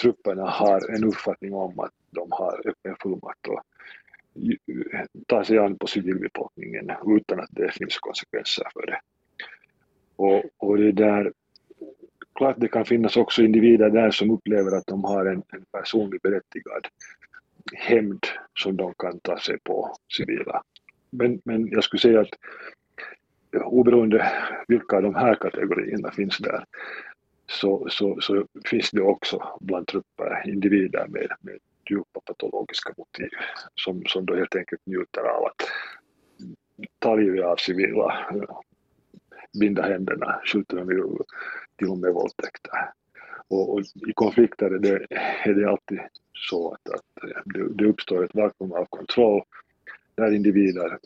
trupperna 0.01 0.49
har 0.49 0.95
en 0.95 1.03
uppfattning 1.03 1.53
om 1.53 1.79
att 1.79 1.93
de 2.09 2.27
har 2.31 2.61
öppen 2.65 2.95
fullmakt 3.01 3.47
och 3.47 3.61
tar 5.27 5.43
sig 5.43 5.57
an 5.57 5.77
på 5.77 5.87
civilbefolkningen 5.87 6.91
utan 7.07 7.39
att 7.39 7.49
det 7.49 7.73
finns 7.73 7.97
konsekvenser 7.97 8.67
för 8.73 8.85
det. 8.85 8.99
Och, 10.15 10.43
och 10.57 10.77
det 10.77 10.91
där, 10.91 11.33
klart 12.35 12.55
det 12.59 12.67
kan 12.67 12.85
finnas 12.85 13.17
också 13.17 13.41
individer 13.41 13.89
där 13.89 14.11
som 14.11 14.31
upplever 14.31 14.77
att 14.77 14.87
de 14.87 15.03
har 15.03 15.25
en, 15.25 15.43
en 15.47 15.65
personlig 15.71 16.21
berättigad 16.21 16.87
hämnd 17.73 18.25
som 18.59 18.77
de 18.77 18.93
kan 18.97 19.19
ta 19.19 19.39
sig 19.39 19.57
på 19.63 19.95
civila. 20.17 20.61
Men, 21.09 21.41
men 21.43 21.67
jag 21.67 21.83
skulle 21.83 21.99
säga 21.99 22.21
att 22.21 22.33
oberoende 23.63 24.31
vilka 24.67 24.95
av 24.95 25.01
de 25.01 25.15
här 25.15 25.35
kategorierna 25.35 26.11
finns 26.11 26.37
där 26.37 26.63
så, 27.49 27.87
så, 27.89 28.21
så 28.21 28.45
finns 28.65 28.91
det 28.91 29.01
också 29.01 29.57
bland 29.59 29.87
trupper 29.87 30.49
individer 30.49 31.07
med, 31.07 31.31
med 31.41 31.59
djupa 31.89 32.19
patologiska 32.25 32.93
motiv 32.97 33.29
som, 33.75 34.03
som 34.05 34.25
då 34.25 34.35
helt 34.35 34.55
enkelt 34.55 34.81
njuter 34.85 35.21
av 35.21 35.45
att 35.45 35.61
ta 36.99 37.15
livet 37.15 37.45
av 37.45 37.55
civila, 37.55 38.25
binda 39.59 39.81
händerna, 39.81 40.41
skjuta 40.53 40.75
dem 40.75 40.91
i 40.91 40.95
huvudet, 40.95 41.27
till 41.77 41.87
och 41.87 41.97
med 41.97 42.13
våldtäkter. 42.13 42.71
Och, 43.47 43.73
och, 43.73 43.81
i 43.81 44.13
konflikter 44.13 44.65
är 44.65 44.79
det, 44.79 45.07
är 45.43 45.53
det 45.53 45.69
alltid 45.69 45.99
så 46.49 46.73
att, 46.73 46.89
att 46.89 47.23
eh, 47.23 47.41
det, 47.45 47.73
det 47.73 47.85
uppstår 47.85 48.23
ett 48.25 48.35
vakuum 48.35 48.71
av 48.71 48.85
kontroll 48.85 49.43
där 50.15 50.31
individer, 50.31 50.97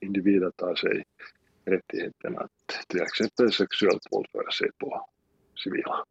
individer 0.00 0.50
tar 0.50 0.74
sig 0.74 1.04
rättigheten 1.64 2.38
att 2.38 2.86
till 2.88 3.02
exempel 3.02 3.52
sexuellt 3.52 4.06
våldföra 4.10 4.50
sig 4.50 4.70
på 4.78 5.08
civila. 5.56 6.04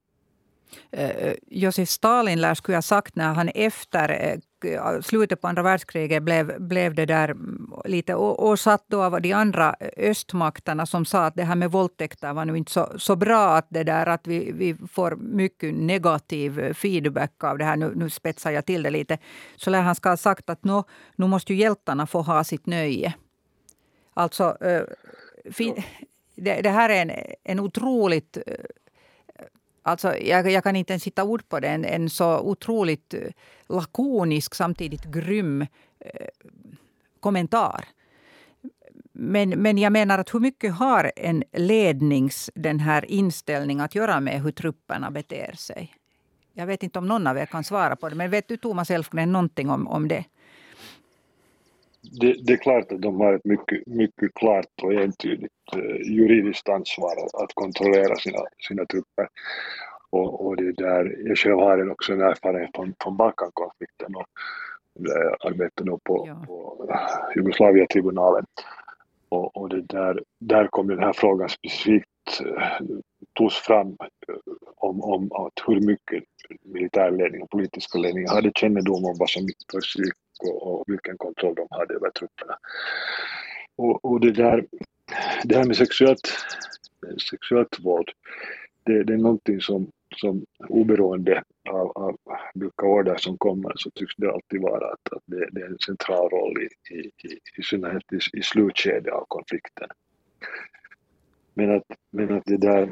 Uh, 0.97 1.34
Josef 1.47 1.89
Stalin 1.89 2.41
lär 2.41 2.53
skulle 2.53 2.77
ha 2.77 2.82
sagt 2.82 3.15
när 3.15 3.34
han 3.34 3.49
efter 3.49 4.39
uh, 4.65 5.01
slutet 5.01 5.41
på 5.41 5.47
andra 5.47 5.62
världskriget 5.62 6.23
blev, 6.23 6.62
blev 6.62 6.95
det 6.95 7.06
där 7.06 7.29
mm, 7.29 7.71
lite 7.86 8.15
åsatt 8.15 8.84
då 8.88 9.03
av 9.03 9.21
de 9.21 9.34
andra 9.34 9.75
östmakterna 9.97 10.86
som 10.86 11.06
sa 11.06 11.25
att 11.25 11.36
det 11.36 11.43
här 11.43 11.56
med 11.56 11.71
våldtäkter 11.71 12.34
var 12.34 12.45
nu 12.45 12.58
inte 12.58 12.71
så, 12.71 12.91
så 12.97 13.15
bra. 13.15 13.56
Att, 13.56 13.67
det 13.69 13.84
där, 13.84 14.06
att 14.06 14.27
vi, 14.27 14.51
vi 14.51 14.75
får 14.91 15.15
mycket 15.15 15.73
negativ 15.73 16.73
feedback 16.73 17.43
av 17.43 17.58
det 17.58 17.65
här. 17.65 17.75
Nu, 17.75 17.91
nu 17.95 18.10
spetsar 18.10 18.51
jag 18.51 18.65
till 18.65 18.84
det 18.84 18.89
lite. 18.89 19.17
Så 19.56 19.69
lär 19.69 19.82
han 19.82 19.95
ska 19.95 20.10
ha 20.10 20.17
sagt 20.17 20.49
att 20.49 20.63
nu, 20.63 20.84
nu 21.15 21.27
måste 21.27 21.53
ju 21.53 21.60
hjältarna 21.60 22.08
få 22.08 22.21
ha 22.21 22.43
sitt 22.43 22.65
nöje. 22.65 23.13
Alltså, 24.13 24.58
fin, 25.51 25.84
det, 26.36 26.62
det, 26.62 26.69
här 26.69 26.89
är 26.89 27.01
en, 27.01 27.12
en 27.43 27.60
otroligt 27.60 28.38
Alltså, 29.85 30.17
jag, 30.17 30.51
jag, 30.51 30.63
kan 30.63 30.75
inte 30.75 30.93
ens 30.93 31.07
hitta 31.07 31.23
ord 31.23 31.49
på 31.49 31.59
det. 31.59 31.67
En, 31.67 31.85
en 31.85 32.09
så 32.09 32.39
otroligt 32.39 33.13
eh, 33.13 33.19
lakonisk, 33.69 34.55
samtidigt 34.55 35.03
grym 35.03 35.61
eh, 35.99 36.27
kommentar. 37.19 37.85
Men, 39.11 39.49
men 39.49 39.77
jag 39.77 39.93
menar 39.93 40.19
att 40.19 40.33
hur 40.33 40.39
mycket 40.39 40.73
har 40.73 41.11
en 41.15 41.43
lednings 41.51 42.49
den 42.55 42.79
här 42.79 43.05
inställningen 43.11 43.85
att 43.85 43.95
göra 43.95 44.19
med 44.19 44.41
hur 44.41 44.51
trupperna 44.51 45.11
beter 45.11 45.53
sig? 45.57 45.93
Jag 46.53 46.65
vet 46.65 46.83
inte 46.83 46.99
om 46.99 47.07
någon 47.07 47.27
av 47.27 47.37
er 47.37 47.45
kan 47.45 47.63
svara 47.63 47.95
på 47.95 48.09
det. 48.09 48.15
Men 48.15 48.29
vet 48.29 48.47
du 48.47 48.57
Thomas 48.57 48.91
Elfgren 48.91 49.31
någonting 49.31 49.69
om, 49.69 49.87
om 49.87 50.07
det? 50.07 50.25
Det, 52.19 52.36
det, 52.47 52.54
är 52.54 52.58
klart 52.58 52.91
att 52.91 53.02
de 53.02 53.19
har 53.19 53.34
ett 53.34 53.45
mycket, 53.45 53.88
mycket 53.88 54.34
klart 54.34 54.65
och 54.84 54.93
entydigt 54.93 55.52
eh, 55.76 56.12
juridiskt 56.12 56.69
ansvar 56.69 57.43
att 57.43 57.54
kontrollera 57.54 58.15
sina, 58.15 58.39
sina 58.67 58.86
trupper. 58.86 59.28
Och, 60.10 60.45
och 60.45 60.56
det 60.56 60.71
där, 60.71 61.15
jag 61.28 61.38
själv 61.38 61.58
har 61.60 61.89
också 61.91 62.13
en 62.13 62.21
erfarenhet 62.21 62.69
från, 62.76 62.93
från 63.04 63.17
Balkankonflikten 63.17 64.15
och 64.15 64.26
nu 65.84 65.97
på, 66.04 66.26
ja. 66.28 66.43
på 66.47 66.88
Jugoslavia-tribunalen. 67.36 68.45
Och, 69.30 69.58
och 69.58 69.69
det 69.69 69.82
där, 69.82 70.23
där 70.39 70.67
kom 70.67 70.88
den 70.88 70.99
här 70.99 71.13
frågan 71.13 71.49
specifikt 71.49 72.41
eh, 72.45 72.86
togs 73.33 73.55
fram 73.55 73.87
eh, 73.87 74.35
om, 74.75 75.01
om 75.01 75.31
att 75.31 75.53
hur 75.67 75.81
mycket 75.81 76.23
militärledning 76.61 77.43
och 77.43 77.49
politiska 77.49 77.97
ledning 77.97 78.27
hade 78.27 78.51
kännedom 78.55 79.05
om 79.05 79.15
vad 79.19 79.29
som 79.29 79.47
försiggick 79.71 80.13
och, 80.43 80.67
och 80.67 80.83
vilken 80.87 81.17
kontroll 81.17 81.55
de 81.55 81.67
hade 81.69 81.93
över 81.93 82.09
trupperna. 82.09 82.57
Och, 83.75 84.05
och 84.05 84.19
det, 84.19 84.31
där, 84.31 84.65
det 85.43 85.57
här 85.57 85.65
med 85.65 85.77
sexuellt, 85.77 86.27
sexuellt 87.29 87.79
våld, 87.79 88.09
det, 88.83 89.03
det 89.03 89.13
är 89.13 89.17
någonting 89.17 89.61
som, 89.61 89.91
som 90.15 90.45
oberoende 90.69 91.43
av, 91.69 91.91
av 91.91 92.17
vilka 92.53 92.85
order 92.85 93.15
som 93.17 93.37
kommer 93.37 93.73
så 93.75 93.89
tycks 93.89 94.15
det 94.17 94.31
alltid 94.31 94.61
vara 94.61 94.93
att, 94.93 95.13
att 95.13 95.23
det, 95.25 95.49
det 95.51 95.61
är 95.61 95.65
en 95.65 95.79
central 95.85 96.29
roll 96.29 96.57
i, 96.61 96.93
i, 96.95 96.99
i, 96.99 97.39
i 97.57 97.63
synnerhet 97.63 98.03
i, 98.13 98.37
i 98.37 98.41
slutskedet 98.41 99.13
av 99.13 99.25
konflikten. 99.27 99.89
Men 101.53 101.75
att, 101.75 101.83
men 102.11 102.37
att 102.37 102.43
det 102.45 102.57
där 102.57 102.89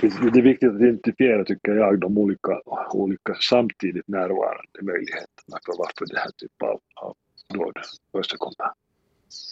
det 0.00 0.38
är 0.38 0.42
viktigt 0.42 0.70
att 0.70 0.80
identifiera, 0.80 1.44
tycker 1.44 1.74
jag, 1.74 2.00
de 2.00 2.18
olika, 2.18 2.60
olika 2.92 3.34
samtidigt 3.34 4.08
närvarande 4.08 4.82
möjligheterna 4.82 5.58
för 5.66 5.78
varför 5.78 6.14
det 6.14 6.18
här 6.18 6.30
typen 6.30 6.68
av, 6.68 6.80
av 6.94 7.16
dåd 7.54 7.78
åstadkommer. 8.12 8.72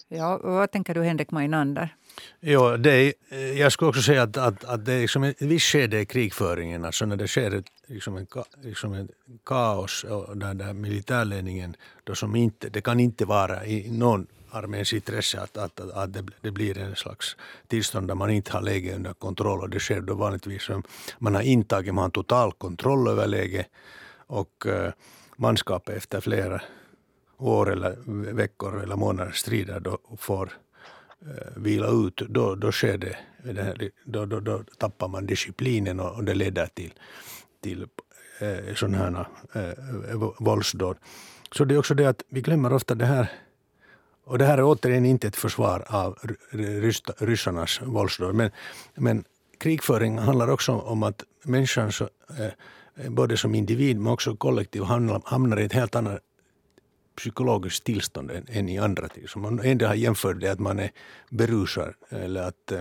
Ja, 0.09 0.41
vad 0.43 0.71
tänker 0.71 0.95
du 0.95 1.03
Henrik 1.03 1.31
Majnander? 1.31 1.95
Ja, 2.41 2.77
det 2.77 2.91
är, 2.93 3.13
jag 3.59 3.73
skulle 3.73 3.89
också 3.89 4.03
säga 4.03 4.23
att, 4.23 4.37
att, 4.37 4.65
att 4.65 4.85
det 4.85 4.93
är 4.93 5.01
liksom 5.01 5.23
ett 5.23 5.43
visst 5.43 5.67
skede 5.67 6.01
i 6.01 6.07
krigföringen, 6.07 6.85
alltså 6.85 7.07
när 7.07 7.17
det 7.17 7.29
sker 7.29 7.55
ett, 7.55 7.67
liksom 7.87 8.17
en, 8.17 8.27
liksom 8.63 8.93
en 8.93 9.09
kaos 9.45 10.05
och 10.05 10.37
där, 10.37 10.55
där 10.55 10.73
militärledningen, 10.73 11.77
då 12.05 12.15
som 12.15 12.37
inte, 12.37 12.69
det 12.69 12.81
kan 12.81 13.01
inte 13.01 13.25
vara 13.25 13.67
i 13.67 13.91
någon 13.91 14.27
arméns 14.53 14.93
intresse 14.93 15.41
att, 15.41 15.57
att, 15.57 15.81
att, 15.81 15.91
att 15.91 16.13
det, 16.13 16.25
det, 16.41 16.51
blir 16.51 16.79
en 16.79 16.97
slags 16.97 17.37
tillstånd 17.69 18.09
där 18.09 18.15
man 18.15 18.31
inte 18.31 18.53
har 18.53 18.63
läget 18.63 18.97
under 18.97 19.13
kontroll. 19.13 19.61
Och 19.61 19.71
det 19.71 19.81
sker 19.81 20.01
då 20.01 20.15
vanligtvis 20.15 20.63
som 20.63 20.83
man 21.19 21.35
har 21.35 21.43
intagit, 21.43 21.95
man 21.95 22.03
har 22.03 22.11
total 22.11 22.53
kontroll 22.53 23.09
över 23.09 23.27
läget. 23.27 23.67
Och 24.27 24.67
eh, 24.67 24.93
manskapet 25.37 25.97
efter 25.97 26.21
flera 26.21 26.63
år 27.39 27.73
eller 27.73 27.97
veckor 28.33 28.83
eller 28.83 28.97
månader 28.97 29.33
strider 29.33 29.81
då 29.81 29.99
får 30.19 30.53
eh, 31.23 31.57
vila 31.57 31.89
ut, 31.89 32.17
då, 32.17 32.55
då 32.55 32.73
sker 32.73 32.99
det, 32.99 33.17
då, 34.05 34.27
då, 34.27 34.41
då 34.41 34.65
tappar 34.79 35.09
man 35.09 35.27
disciplinen 35.27 36.01
och, 36.01 36.15
och 36.15 36.25
det 36.25 36.35
leder 36.35 36.67
till, 36.67 36.93
till 37.61 37.87
eh, 38.39 38.75
sådana 38.75 38.99
här 38.99 39.27
eh, 39.53 40.33
våldsdåd. 40.39 40.97
Så 41.53 41.65
det 41.65 41.75
är 41.75 41.79
också 41.79 41.95
det 41.95 42.07
att 42.07 42.23
vi 42.29 42.41
glömmer 42.41 42.73
ofta 42.73 42.95
det 42.95 43.07
här 43.07 43.33
och 44.31 44.39
det 44.39 44.45
här 44.45 44.59
är 44.59 44.65
återigen 44.65 45.07
inte 45.07 45.29
ett 45.29 45.37
försvar 45.37 45.85
av 45.87 46.19
ryssarnas 47.19 47.81
våldsdåd. 47.83 48.35
Men, 48.35 48.51
men 48.95 49.25
krigföring 49.59 50.19
handlar 50.19 50.49
också 50.51 50.73
om 50.73 51.03
att 51.03 51.25
människan 51.43 51.93
så, 51.93 52.09
eh, 52.39 53.11
både 53.11 53.37
som 53.37 53.55
individ 53.55 53.97
men 53.97 54.13
också 54.13 54.37
kollektiv 54.37 54.83
hamnar 55.25 55.61
i 55.61 55.65
ett 55.65 55.73
helt 55.73 55.95
annat 55.95 56.21
psykologiskt 57.17 57.85
tillstånd 57.85 58.31
än, 58.31 58.47
än 58.49 58.69
i 58.69 58.79
andra 58.79 59.09
tider. 59.09 59.39
Man 59.39 59.61
ändå 59.61 59.87
har 59.87 59.95
jämfört 59.95 60.41
det 60.41 60.49
att 60.49 60.61
man 60.61 60.79
är 60.79 60.91
berusad. 61.31 61.95
Eller 62.09 62.43
att, 62.43 62.73
eh, 62.73 62.81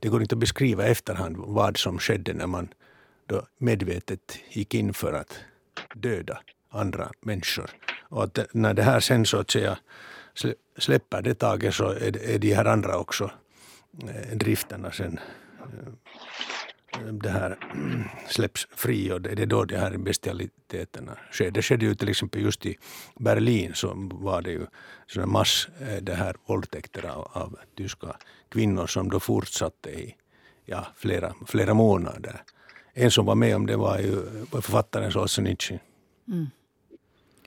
det 0.00 0.08
går 0.08 0.22
inte 0.22 0.34
att 0.34 0.38
beskriva 0.38 0.88
i 0.88 0.90
efterhand 0.90 1.36
vad 1.38 1.76
som 1.76 1.98
skedde 1.98 2.34
när 2.34 2.46
man 2.46 2.68
då 3.26 3.42
medvetet 3.58 4.38
gick 4.50 4.74
in 4.74 4.94
för 4.94 5.12
att 5.12 5.38
döda 5.94 6.40
andra 6.70 7.10
människor. 7.20 7.70
Och 8.08 8.24
att 8.24 8.38
när 8.52 8.74
det 8.74 8.82
här 8.82 9.00
sen 9.00 9.26
så 9.26 9.38
att 9.38 9.50
säga 9.50 9.78
släpper 10.78 11.22
det 11.22 11.34
taget 11.34 11.74
så 11.74 11.88
är, 11.88 12.16
är 12.16 12.38
de 12.38 12.54
här 12.54 12.64
andra 12.64 12.98
också 12.98 13.30
eh, 14.02 14.36
drifterna 14.36 14.92
sen 14.92 15.18
eh, 15.60 17.12
det 17.12 17.30
här 17.30 17.58
släpps 18.28 18.66
fri 18.70 19.12
och 19.12 19.20
det 19.20 19.42
är 19.42 19.46
då 19.46 19.64
de 19.64 19.76
här 19.76 19.98
bestialiteterna 19.98 21.18
sker. 21.32 21.50
Det 21.50 21.62
skedde 21.62 21.86
ju 21.86 21.94
till 21.94 22.08
exempel 22.08 22.42
just 22.42 22.66
i 22.66 22.78
Berlin 23.20 23.74
så 23.74 24.08
var 24.12 24.42
det 24.42 24.50
ju 24.50 24.66
sådana 25.06 25.32
mass 25.32 25.68
eh, 25.80 26.02
det 26.02 26.14
här 26.14 26.36
våldtäkter 26.46 27.06
av, 27.06 27.28
av 27.32 27.58
tyska 27.76 28.16
kvinnor 28.48 28.86
som 28.86 29.10
då 29.10 29.20
fortsatte 29.20 29.90
i 29.90 30.14
ja, 30.64 30.86
flera, 30.96 31.34
flera 31.46 31.74
månader 31.74 32.42
en 32.98 33.10
som 33.10 33.26
var 33.26 33.34
med 33.34 33.56
om 33.56 33.66
det 33.66 33.76
var 33.76 33.98
ju 33.98 34.46
författaren 34.50 35.12
Solzhenitsyn. 35.12 35.78
Mm. 36.28 36.46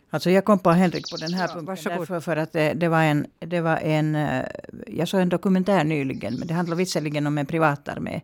Alltså 0.09 0.29
jag 0.29 0.45
kom 0.45 0.59
på 0.59 0.71
Henrik 0.71 1.11
på 1.11 1.17
den 1.17 1.33
här 1.33 1.47
ja, 1.47 1.53
punkten 1.53 1.97
därför 1.97 2.19
för 2.19 2.37
att 2.37 2.53
det, 2.53 2.73
det, 2.73 2.87
var 2.87 3.03
en, 3.03 3.27
det 3.39 3.61
var 3.61 3.77
en... 3.77 4.15
Eh, 4.15 4.45
jag 4.87 5.07
såg 5.07 5.21
en 5.21 5.29
dokumentär 5.29 5.83
nyligen, 5.83 6.35
men 6.35 6.47
det 6.47 6.53
handlar 6.53 6.75
visserligen 6.75 7.27
om 7.27 7.37
en 7.37 7.45
privatarmé. 7.45 8.21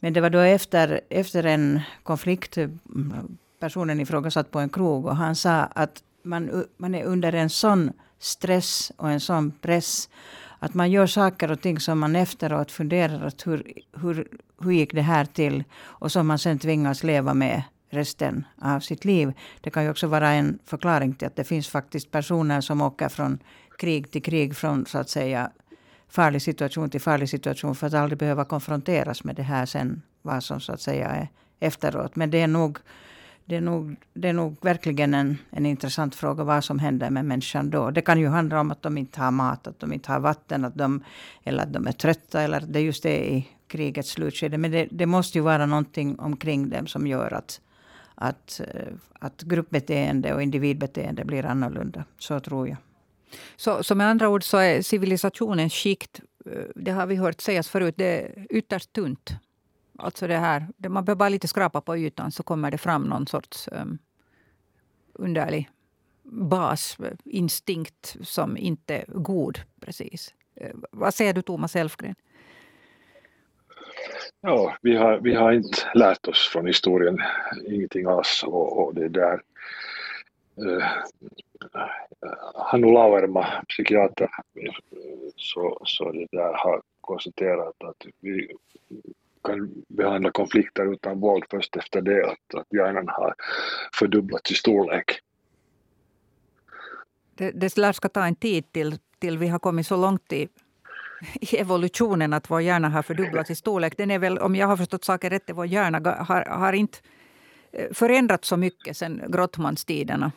Men 0.00 0.12
det 0.12 0.20
var 0.20 0.30
då 0.30 0.38
efter, 0.38 1.00
efter 1.10 1.44
en 1.44 1.80
konflikt, 2.02 2.58
personen 3.60 4.00
ifråga 4.00 4.30
satt 4.30 4.50
på 4.50 4.58
en 4.58 4.68
krog 4.68 5.06
och 5.06 5.16
han 5.16 5.36
sa 5.36 5.50
att 5.50 6.02
man, 6.22 6.64
man 6.76 6.94
är 6.94 7.04
under 7.04 7.32
en 7.32 7.50
sån 7.50 7.92
stress 8.18 8.92
och 8.96 9.10
en 9.10 9.20
sån 9.20 9.50
press 9.50 10.08
att 10.58 10.74
man 10.74 10.90
gör 10.90 11.06
saker 11.06 11.50
och 11.50 11.60
ting 11.60 11.80
som 11.80 11.98
man 11.98 12.16
efteråt 12.16 12.70
funderar 12.70 13.26
att 13.26 13.46
hur, 13.46 13.72
hur, 13.92 14.28
hur 14.60 14.72
gick 14.72 14.94
det 14.94 15.02
här 15.02 15.24
till? 15.24 15.64
Och 15.78 16.12
som 16.12 16.26
man 16.26 16.38
sen 16.38 16.58
tvingas 16.58 17.02
leva 17.02 17.34
med 17.34 17.62
resten 17.96 18.44
av 18.60 18.80
sitt 18.80 19.04
liv. 19.04 19.32
Det 19.60 19.70
kan 19.70 19.84
ju 19.84 19.90
också 19.90 20.06
vara 20.06 20.30
en 20.30 20.58
förklaring 20.64 21.14
till 21.14 21.26
att 21.26 21.36
det 21.36 21.44
finns 21.44 21.68
faktiskt 21.68 22.10
personer 22.10 22.60
som 22.60 22.80
åker 22.80 23.08
från 23.08 23.38
krig 23.78 24.10
till 24.10 24.22
krig, 24.22 24.56
från 24.56 24.86
så 24.86 24.98
att 24.98 25.08
säga 25.08 25.50
farlig 26.08 26.42
situation 26.42 26.90
till 26.90 27.00
farlig 27.00 27.28
situation 27.28 27.74
för 27.74 27.86
att 27.86 27.94
aldrig 27.94 28.18
behöva 28.18 28.44
konfronteras 28.44 29.24
med 29.24 29.36
det 29.36 29.42
här 29.42 29.66
sen, 29.66 30.02
vad 30.22 30.44
som 30.44 30.60
så 30.60 30.72
att 30.72 30.80
säga 30.80 31.08
är 31.08 31.28
efteråt. 31.60 32.16
Men 32.16 32.30
det 32.30 32.40
är 32.40 32.46
nog, 32.46 32.78
det 33.44 33.56
är 33.56 33.60
nog, 33.60 33.96
det 34.14 34.28
är 34.28 34.32
nog 34.32 34.56
verkligen 34.60 35.14
en, 35.14 35.38
en 35.50 35.66
intressant 35.66 36.14
fråga 36.14 36.44
vad 36.44 36.64
som 36.64 36.78
händer 36.78 37.10
med 37.10 37.24
människan 37.24 37.70
då. 37.70 37.90
Det 37.90 38.02
kan 38.02 38.20
ju 38.20 38.28
handla 38.28 38.60
om 38.60 38.70
att 38.70 38.82
de 38.82 38.98
inte 38.98 39.20
har 39.20 39.30
mat, 39.30 39.66
att 39.66 39.80
de 39.80 39.92
inte 39.92 40.12
har 40.12 40.20
vatten, 40.20 40.64
att 40.64 40.74
de, 40.74 41.04
eller 41.44 41.62
att 41.62 41.72
de 41.72 41.86
är 41.86 41.92
trötta 41.92 42.42
eller 42.42 42.60
det 42.60 42.80
just 42.80 43.06
är 43.06 43.22
i 43.22 43.48
krigets 43.66 44.10
slutskede. 44.10 44.58
Men 44.58 44.70
det, 44.70 44.88
det 44.90 45.06
måste 45.06 45.38
ju 45.38 45.42
vara 45.42 45.66
någonting 45.66 46.18
omkring 46.18 46.70
dem 46.70 46.86
som 46.86 47.06
gör 47.06 47.32
att, 47.32 47.60
att, 48.16 48.60
eh, 48.60 48.92
att 49.12 49.42
gruppbeteende 49.42 50.34
och 50.34 50.42
individbeteende 50.42 51.24
blir 51.24 51.46
annorlunda. 51.46 52.04
Så 52.18 52.40
tror 52.40 52.68
jag. 52.68 52.76
Så, 53.56 53.82
så 53.82 53.94
med 53.94 54.06
andra 54.06 54.28
ord 54.28 54.44
så 54.44 54.56
är 54.56 54.82
civilisationens 54.82 55.74
skikt, 55.74 56.20
eh, 56.46 56.62
det 56.74 56.90
har 56.90 57.06
vi 57.06 57.16
hört 57.16 57.40
sägas 57.40 57.68
förut, 57.68 57.94
det 57.98 58.04
är 58.04 58.46
ytterst 58.50 58.92
tunt. 58.92 59.30
Alltså 59.98 60.26
det 60.26 60.36
här, 60.36 60.66
man 60.88 61.04
behöver 61.04 61.18
bara 61.18 61.28
lite 61.28 61.48
skrapa 61.48 61.80
på 61.80 61.96
ytan 61.96 62.32
så 62.32 62.42
kommer 62.42 62.70
det 62.70 62.78
fram 62.78 63.02
någon 63.02 63.26
sorts 63.26 63.68
um, 63.72 63.98
underlig 65.12 65.70
basinstinkt 66.32 68.16
som 68.22 68.56
inte 68.56 68.96
är 68.96 69.04
god 69.06 69.60
precis. 69.80 70.34
Eh, 70.54 70.70
vad 70.92 71.14
säger 71.14 71.34
du 71.34 71.42
Thomas 71.42 71.76
Elfgren? 71.76 72.14
Ja, 74.40 74.76
vi 74.82 74.96
har, 74.96 75.18
vi 75.18 75.34
har 75.34 75.52
inte 75.52 75.78
lärt 75.94 76.28
oss 76.28 76.48
från 76.52 76.66
historien 76.66 77.18
ingenting 77.66 78.06
alls 78.06 78.42
och, 78.46 78.78
och 78.78 78.94
det 78.94 79.08
där 79.08 79.42
uh, 80.60 80.84
Hannu 82.54 82.92
Lauerma, 82.92 83.46
psykiater, 83.68 84.30
så, 85.36 85.80
så 85.84 86.12
det 86.12 86.26
där 86.32 86.52
har 86.54 86.82
konstaterat 87.00 87.84
att 87.84 88.06
vi 88.20 88.48
kan 89.44 89.84
behandla 89.88 90.30
konflikter 90.30 90.92
utan 90.92 91.20
våld 91.20 91.44
först 91.50 91.76
efter 91.76 92.00
det 92.00 92.26
att, 92.26 92.54
att 92.54 92.66
hjärnan 92.72 93.08
har 93.08 93.34
fördubblats 93.92 94.50
i 94.50 94.54
storlek. 94.54 95.20
Det, 97.34 97.50
det 97.50 97.76
lär 97.76 97.92
ska 97.92 98.08
ta 98.08 98.26
en 98.26 98.36
tid 98.36 98.72
till, 98.72 98.98
till 99.18 99.38
vi 99.38 99.48
har 99.48 99.58
kommit 99.58 99.86
så 99.86 99.96
långt 99.96 100.32
i, 100.32 100.48
i 101.34 101.56
evolutionen 101.56 102.32
att 102.32 102.50
vår 102.50 102.60
hjärna 102.60 102.88
har 102.88 103.02
fördubblats 103.02 103.50
i 103.50 103.54
storlek. 103.54 103.96
Den 103.96 104.10
är 104.10 104.18
väl, 104.18 104.38
om 104.38 104.56
jag 104.56 104.66
har 104.66 104.76
förstått 104.76 105.04
saker 105.04 105.30
rätt, 105.30 105.50
vår 105.54 105.66
hjärna 105.66 106.24
har, 106.24 106.44
har 106.44 106.72
inte 106.72 106.98
eh, 107.72 107.86
förändrats 107.92 108.48
så 108.48 108.56
mycket 108.56 108.96
sedan 108.96 109.22
grottmanstiderna. 109.28 110.32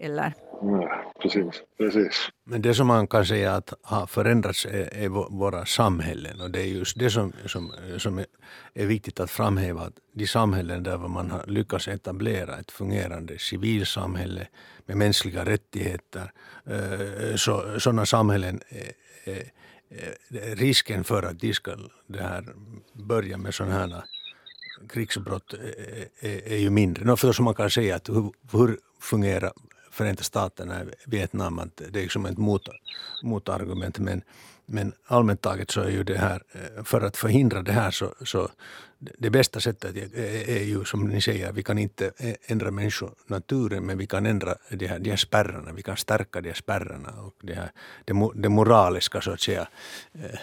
Eller? 0.00 0.34
Ja, 0.62 1.12
precis, 1.22 1.62
precis. 1.78 2.28
Men 2.44 2.62
det 2.62 2.74
som 2.74 2.86
man 2.86 3.06
kan 3.06 3.26
säga 3.26 3.54
att 3.54 3.72
har 3.82 4.06
förändrats 4.06 4.66
är, 4.66 4.94
är 4.94 5.08
våra 5.08 5.66
samhällen 5.66 6.40
och 6.40 6.50
det 6.50 6.60
är 6.60 6.66
just 6.66 6.98
det 6.98 7.10
som, 7.10 7.32
som, 7.46 7.72
som 7.98 8.18
är, 8.18 8.26
är 8.74 8.86
viktigt 8.86 9.20
att 9.20 9.30
framhäva. 9.30 9.80
Att 9.80 9.94
de 10.12 10.26
samhällen 10.26 10.82
där 10.82 10.98
man 10.98 11.30
har 11.30 11.46
lyckats 11.46 11.88
etablera 11.88 12.58
ett 12.58 12.70
fungerande 12.70 13.38
civilsamhälle 13.38 14.46
med 14.86 14.96
mänskliga 14.96 15.44
rättigheter, 15.44 16.32
eh, 16.66 17.36
så, 17.36 17.80
sådana 17.80 18.06
samhällen 18.06 18.60
är 19.24 19.42
Eh, 19.90 20.56
risken 20.56 21.04
för 21.04 21.22
att 21.22 21.40
de 21.40 21.54
ska 21.54 21.76
det 22.06 22.22
här, 22.22 22.44
börja 22.92 23.36
med 23.38 23.54
sådana 23.54 23.74
här 23.74 23.92
eh, 23.92 24.02
krigsbrott 24.88 25.54
är, 26.20 26.52
är, 26.52 26.56
ju 26.56 26.70
mindre. 26.70 27.04
No, 27.04 27.16
förstås 27.16 27.36
som 27.36 27.44
man 27.44 27.54
kan 27.54 27.70
säga 27.70 27.96
att 27.96 28.08
hur, 28.08 28.32
hur 28.52 28.78
fungerar 29.00 29.52
Förenta 29.90 30.22
Staterna, 30.22 30.82
i 30.82 30.86
Vietnam, 31.06 31.58
att 31.58 31.76
det 31.76 31.98
är 31.98 32.02
liksom 32.02 32.26
ett 32.26 32.38
mot, 32.38 32.68
motargument. 33.22 33.98
Men, 33.98 34.22
men 34.66 34.92
allmänt 35.06 35.40
taget 35.40 35.70
så 35.70 35.80
är 35.80 35.90
ju 35.90 36.04
det 36.04 36.18
här, 36.18 36.42
för 36.84 37.00
att 37.00 37.16
förhindra 37.16 37.62
det 37.62 37.72
här 37.72 37.90
så, 37.90 38.14
så 38.24 38.50
det 39.00 39.30
bästa 39.30 39.60
sättet 39.60 39.96
är 40.48 40.62
ju 40.62 40.84
som 40.84 41.08
ni 41.08 41.20
säger, 41.20 41.52
vi 41.52 41.62
kan 41.62 41.78
inte 41.78 42.12
ändra 42.46 42.70
människonaturen 42.70 43.86
men 43.86 43.98
vi 43.98 44.06
kan 44.06 44.26
ändra 44.26 44.54
de 44.70 44.86
här, 44.86 44.98
de 44.98 45.10
här 45.10 45.16
spärrarna, 45.16 45.72
vi 45.72 45.82
kan 45.82 45.96
stärka 45.96 46.40
de 46.40 46.48
här 46.48 46.56
spärrarna 46.56 47.22
och 47.22 47.34
det, 47.42 47.54
här, 47.54 47.70
det, 48.04 48.30
det 48.34 48.48
moraliska 48.48 49.20
så 49.20 49.30
att 49.30 49.40
säga, 49.40 49.68
eh, 50.12 50.38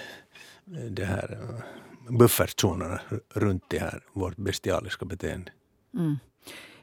det 0.89 1.05
här 1.05 1.37
eh, 1.41 2.17
buffertzonerna 2.17 3.01
runt 3.33 3.63
det 3.67 3.79
här, 3.79 4.03
vårt 4.13 4.37
bestialiska 4.37 5.05
beteende. 5.05 5.51
Mm. 5.93 6.17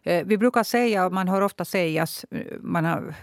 Eh, 0.02 0.26
vi 0.26 0.38
brukar 0.38 0.62
säga, 0.62 1.06
och 1.06 1.12
man 1.12 1.28
hör 1.28 1.40
ofta 1.40 1.64
sägas, 1.64 2.24
man 2.60 2.84
har, 2.84 3.14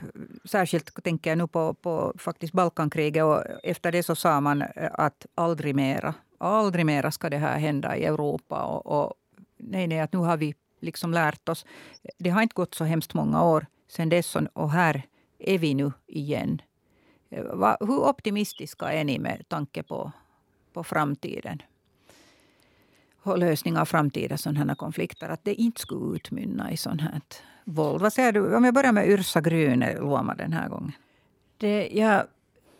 särskilt 0.45 1.03
tänker 1.03 1.31
jag 1.31 1.37
nu 1.37 1.47
på, 1.47 1.73
på 1.73 2.13
faktiskt 2.17 2.53
Balkankriget 2.53 3.23
och 3.23 3.43
efter 3.63 3.91
det 3.91 4.03
så 4.03 4.15
sa 4.15 4.41
man 4.41 4.63
att 4.93 5.25
aldrig 5.35 5.75
mera, 5.75 6.13
aldrig 6.41 6.85
mera 6.85 7.11
ska 7.11 7.29
det 7.29 7.37
här 7.37 7.59
hända 7.59 7.97
i 7.97 8.05
Europa. 8.05 8.63
Och, 8.63 8.85
och 8.85 9.13
nej, 9.57 9.87
nej, 9.87 9.99
att 9.99 10.13
nu 10.13 10.19
har 10.19 10.37
vi 10.37 10.55
liksom 10.79 11.13
lärt 11.13 11.49
oss. 11.49 11.65
Det 12.17 12.29
har 12.29 12.41
inte 12.41 12.53
gått 12.53 12.75
så 12.75 12.83
hemskt 12.83 13.13
många 13.13 13.43
år 13.43 13.65
sedan 13.87 14.09
dess 14.09 14.35
och 14.53 14.71
här 14.71 15.03
är 15.39 15.57
vi 15.57 15.73
nu 15.73 15.91
igen. 16.07 16.61
Hur 17.79 17.99
optimistiska 18.09 18.91
är 18.93 19.03
ni 19.03 19.19
med 19.19 19.45
tanke 19.47 19.83
på, 19.83 20.11
på 20.73 20.83
framtiden? 20.83 21.61
lösning 23.25 23.77
av 23.77 23.85
framtida 23.85 24.37
sådana 24.37 24.75
konflikter. 24.75 25.29
Att 25.29 25.43
det 25.43 25.53
inte 25.53 25.81
skulle 25.81 26.15
utmynna 26.15 26.71
i 26.71 26.77
sånt 26.77 27.01
här 27.01 27.21
våld. 27.63 28.01
Vad 28.01 28.13
säger 28.13 28.31
du? 28.31 28.55
Om 28.55 28.65
jag 28.65 28.73
börjar 28.73 28.91
med 28.91 29.09
Yrsa 29.09 29.41
Gryne, 29.41 29.93
Luoma, 29.93 30.35
den 30.35 30.53
här 30.53 30.69
gången. 30.69 30.91
Det, 31.57 31.89
jag, 31.93 32.23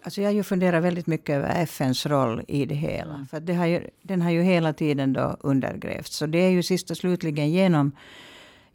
alltså 0.04 0.22
jag 0.22 0.34
ju 0.34 0.44
funderar 0.44 0.80
väldigt 0.82 1.08
mycket 1.08 1.36
över 1.36 1.64
FNs 1.64 2.06
roll 2.06 2.44
i 2.48 2.66
det 2.66 2.76
hela. 2.76 3.14
Mm. 3.14 3.28
För 3.28 3.40
det 3.40 3.54
har 3.54 3.66
ju, 3.66 3.88
den 4.02 4.22
har 4.22 4.32
ju 4.32 4.42
hela 4.42 4.74
tiden 4.74 5.14
då 5.14 5.38
undergrävts. 5.40 6.16
Så 6.16 6.26
det 6.26 6.38
är 6.38 6.50
ju 6.50 6.64
sist 6.64 6.92
och 6.92 6.98
slutligen 6.98 7.52
genom, 7.52 7.92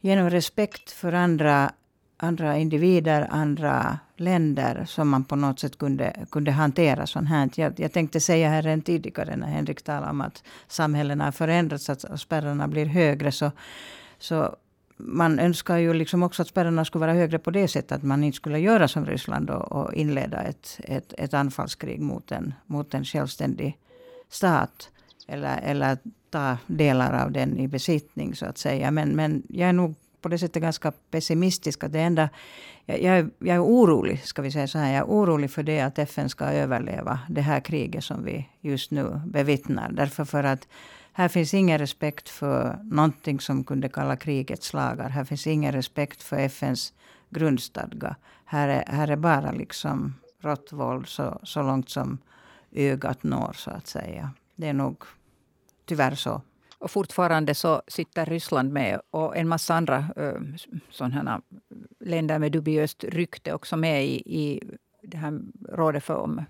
genom 0.01 0.31
respekt 0.31 0.91
för 0.91 1.13
andra 1.13 1.73
andra 2.17 2.57
individer, 2.57 3.29
andra 3.31 3.99
länder 4.17 4.85
som 4.85 5.09
man 5.09 5.25
på 5.25 5.37
något 5.37 5.61
sätt 5.61 5.79
kunde, 5.79 6.27
kunde 6.31 6.51
hantera 6.51 7.07
sånt 7.07 7.29
här. 7.29 7.51
Jag, 7.55 7.81
jag 7.81 7.93
tänkte 7.93 8.21
säga 8.21 8.49
här 8.49 8.67
än 8.67 8.83
tidigare 8.83 9.37
när 9.37 9.47
Henrik 9.47 9.83
talade 9.83 10.11
om 10.11 10.21
att 10.21 10.43
samhällena 10.69 11.25
har 11.25 11.33
förändrats, 11.33 11.91
att 11.91 12.21
spärrarna 12.21 12.69
blir 12.69 12.87
högre. 12.87 13.33
Så, 13.33 13.53
så 14.19 14.57
man 14.97 15.39
önskar 15.39 15.77
ju 15.77 15.95
liksom 15.95 16.23
också 16.23 16.43
att 16.43 16.49
spärrarna 16.49 16.85
skulle 16.85 17.01
vara 17.01 17.13
högre 17.13 17.39
på 17.39 17.51
det 17.51 17.69
sättet 17.69 17.93
att 17.93 18.03
man 18.03 18.25
inte 18.25 18.37
skulle 18.37 18.59
göra 18.59 18.89
som 18.89 19.07
Ryssland 19.07 19.51
och, 19.51 19.73
och 19.73 19.95
inleda 19.95 20.43
ett, 20.43 20.81
ett, 20.85 21.15
ett 21.19 21.35
anfallskrig 21.35 22.01
mot 22.01 22.33
en, 22.33 22.55
mot 22.67 22.95
en 22.95 23.05
självständig 23.05 23.79
stat. 24.29 24.91
Eller, 25.29 25.61
eller 25.63 25.99
ta 26.31 26.57
delar 26.67 27.25
av 27.25 27.33
den 27.33 27.59
i 27.59 27.69
besittning 27.69 28.35
så 28.35 28.47
att 28.47 28.59
säga. 28.59 28.91
Men, 28.91 29.09
men 29.09 29.43
jag 29.49 29.69
är 29.69 29.73
nog 29.73 29.95
på 30.21 30.29
det 30.29 30.39
sättet 30.39 30.63
ganska 30.63 30.93
pessimistiska. 31.11 31.89
Det 31.89 32.01
enda, 32.01 32.29
jag, 32.85 33.03
jag, 33.03 33.19
är, 33.19 33.31
jag 33.39 33.57
är 33.57 33.65
orolig, 33.65 34.25
ska 34.25 34.43
vi 34.43 34.51
säga 34.51 34.67
så 34.67 34.79
här, 34.79 34.93
jag 34.93 34.99
är 34.99 35.05
orolig 35.05 35.51
för 35.51 35.63
det 35.63 35.81
att 35.81 35.99
FN 35.99 36.29
ska 36.29 36.45
överleva 36.45 37.19
det 37.29 37.41
här 37.41 37.61
kriget 37.61 38.05
som 38.05 38.25
vi 38.25 38.49
just 38.61 38.91
nu 38.91 39.21
bevittnar. 39.27 39.93
Därför 39.93 40.25
för 40.25 40.45
att 40.45 40.69
här 41.19 41.29
finns 41.29 41.55
ingen 41.55 41.79
respekt 41.79 42.29
för 42.29 42.79
någonting 42.85 43.41
som 43.41 43.65
kunde 43.65 43.89
kalla 43.89 44.17
krigets 44.17 44.73
lagar. 44.73 45.09
Här 45.09 45.25
finns 45.25 45.47
ingen 45.47 45.73
respekt 45.73 46.23
för 46.23 46.37
FNs 46.37 46.93
grundstadga. 47.31 48.17
Här 48.45 48.69
är, 48.69 48.85
här 48.87 49.09
är 49.09 49.17
bara 49.17 49.53
liksom 49.53 50.15
rått 50.41 50.73
våld 50.73 51.09
så, 51.09 51.41
så 51.43 51.63
långt 51.63 51.91
som 51.91 52.19
ögat 52.73 53.23
når, 53.23 53.53
så 53.53 53.71
att 53.71 53.87
säga. 53.87 54.31
Det 54.57 54.69
är 54.69 54.73
nog 54.73 55.05
tyvärr 55.85 56.15
så. 56.15 56.43
Och 56.79 56.91
fortfarande 56.91 57.55
så 57.55 57.83
sitter 57.89 58.27
Ryssland 58.27 58.73
med 58.73 59.01
och 59.11 59.37
en 59.37 59.49
massa 59.49 59.75
andra 59.75 60.05
eh, 60.17 60.41
sådana 60.91 61.43
länder 62.01 62.39
med 62.39 62.53
dubiöst 62.53 63.05
rykte 63.05 63.53
också 63.53 63.77
med 63.77 64.07
i, 64.07 64.23
i 64.27 64.63
det 65.03 65.17
här 65.17 65.41
rådet 65.69 66.05
för 66.05 66.17
om 66.17 66.45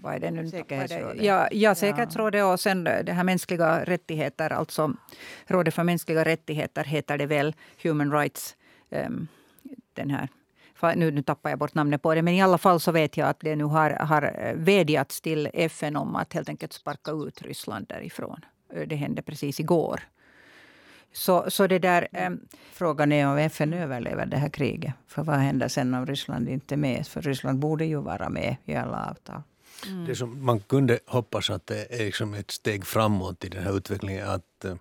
vad 0.00 0.14
är 0.14 0.18
det 0.18 0.30
nu? 0.30 0.48
Säkerhetsrådet. 0.48 1.22
Ja, 1.22 1.48
ja, 1.52 1.74
säkerhetsrådet 1.74 2.44
och 2.44 2.60
sen 2.60 2.84
det 2.84 3.12
här 3.12 3.24
mänskliga 3.24 3.84
rättigheter, 3.84 4.52
alltså 4.52 4.92
Rådet 5.46 5.74
för 5.74 5.84
mänskliga 5.84 6.24
rättigheter 6.24 6.84
heter 6.84 7.18
det 7.18 7.26
väl, 7.26 7.54
Human 7.82 8.12
Rights, 8.12 8.56
um, 8.90 9.28
den 9.94 10.10
här 10.10 10.28
nu, 10.96 11.10
nu 11.10 11.22
tappar 11.22 11.50
jag 11.50 11.58
bort 11.58 11.74
namnet 11.74 12.02
på 12.02 12.14
det, 12.14 12.22
men 12.22 12.34
i 12.34 12.42
alla 12.42 12.58
fall 12.58 12.80
så 12.80 12.92
vet 12.92 13.16
jag 13.16 13.28
att 13.28 13.40
det 13.40 13.56
nu 13.56 13.64
har, 13.64 13.90
har 13.90 14.52
vädjats 14.54 15.20
till 15.20 15.50
FN 15.54 15.96
om 15.96 16.16
att 16.16 16.32
helt 16.32 16.48
enkelt 16.48 16.72
sparka 16.72 17.10
ut 17.10 17.42
Ryssland 17.42 17.86
därifrån. 17.88 18.44
Det 18.86 18.96
hände 18.96 19.22
precis 19.22 19.60
igår. 19.60 20.00
Så, 21.12 21.50
så 21.50 21.66
det 21.66 21.78
där, 21.78 22.08
um, 22.26 22.40
Frågan 22.72 23.12
är 23.12 23.26
om 23.26 23.38
FN 23.38 23.72
överlever 23.72 24.26
det 24.26 24.36
här 24.36 24.48
kriget. 24.48 24.94
För 25.06 25.22
vad 25.22 25.36
händer 25.36 25.68
sen 25.68 25.94
om 25.94 26.06
Ryssland 26.06 26.48
inte 26.48 26.74
är 26.74 26.76
med? 26.76 27.06
För 27.06 27.22
Ryssland 27.22 27.58
borde 27.58 27.84
ju 27.84 28.00
vara 28.00 28.28
med 28.28 28.56
i 28.64 28.74
alla 28.74 29.10
avtal. 29.10 29.42
Mm. 29.86 30.04
Det 30.04 30.14
som 30.14 30.44
man 30.44 30.60
kunde 30.60 30.98
hoppas 31.06 31.50
att 31.50 31.66
det 31.66 32.00
är 32.00 32.04
liksom 32.04 32.34
ett 32.34 32.50
steg 32.50 32.86
framåt 32.86 33.44
i 33.44 33.48
den 33.48 33.62
här 33.62 33.76
utvecklingen 33.76 34.28
att 34.28 34.64
eh, 34.64 34.74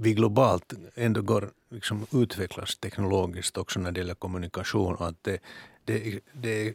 vi 0.00 0.14
globalt 0.14 0.72
ändå 0.94 1.22
går 1.22 1.50
liksom 1.70 2.06
utvecklas 2.12 2.76
teknologiskt 2.76 3.56
också 3.56 3.80
när 3.80 3.92
det 3.92 4.00
gäller 4.00 4.14
kommunikation. 4.14 4.94
Och 4.94 5.08
att 5.08 5.24
det, 5.24 5.38
det, 5.84 6.20
det, 6.32 6.74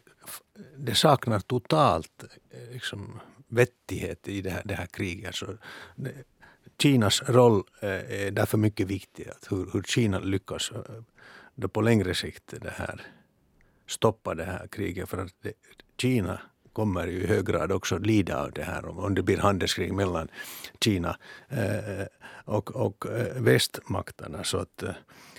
det 0.78 0.96
saknar 0.96 1.40
totalt 1.40 2.24
eh, 2.52 2.74
liksom, 2.74 3.20
vettighet 3.48 4.28
i 4.28 4.42
det 4.42 4.50
här, 4.50 4.62
det 4.66 4.76
här 4.76 4.86
kriget. 4.86 5.28
Alltså, 5.28 5.58
det, 5.96 6.14
Kinas 6.82 7.22
roll 7.22 7.64
eh, 7.82 8.26
är 8.26 8.32
därför 8.32 8.58
mycket 8.58 8.88
viktig. 8.88 9.28
Att 9.30 9.52
hur, 9.52 9.70
hur 9.74 9.84
Kina 9.84 10.20
lyckas 10.20 10.72
eh, 10.72 10.82
då 11.56 11.68
på 11.68 11.82
längre 11.82 12.16
sikt 12.16 12.54
det 12.62 12.74
här, 12.76 13.02
stoppa 13.88 14.36
det 14.36 14.44
här 14.44 14.68
kriget. 14.68 15.10
För 15.10 15.18
att 15.18 15.34
det, 15.42 15.54
Kina 15.98 16.42
kommer 16.74 17.08
ju 17.08 17.24
i 17.24 17.28
hög 17.28 17.46
grad 17.46 17.72
också 17.72 17.98
lida 17.98 18.42
av 18.44 18.52
det 18.52 18.64
här 18.64 19.00
om 19.00 19.16
det 19.16 19.24
blir 19.24 19.38
handelskrig 19.38 19.94
mellan 19.94 20.28
Kina 20.84 21.18
eh, 21.50 22.06
och, 22.46 22.76
och 22.76 23.06
eh, 23.06 23.42
västmakterna. 23.42 24.44
Så 24.44 24.58
att, 24.58 24.84
eh, 24.84 24.90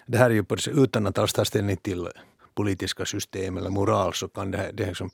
det 0.07 0.18
här 0.18 0.31
är 0.31 0.35
ju 0.35 0.45
på, 0.45 0.57
utan 0.66 1.07
att 1.07 1.18
alls 1.18 1.33
ta 1.33 1.45
ställning 1.45 1.77
till 1.77 2.09
politiska 2.55 3.05
system 3.05 3.57
eller 3.57 3.71
moral 3.71 4.14
så 4.14 4.29
kan 4.29 4.51
det, 4.51 4.59
här, 4.59 4.73
det, 4.73 4.87
liksom, 4.87 5.11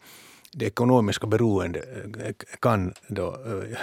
det 0.52 0.66
ekonomiska 0.66 1.26
beroende 1.26 1.82
kan 2.60 2.92
då 3.08 3.36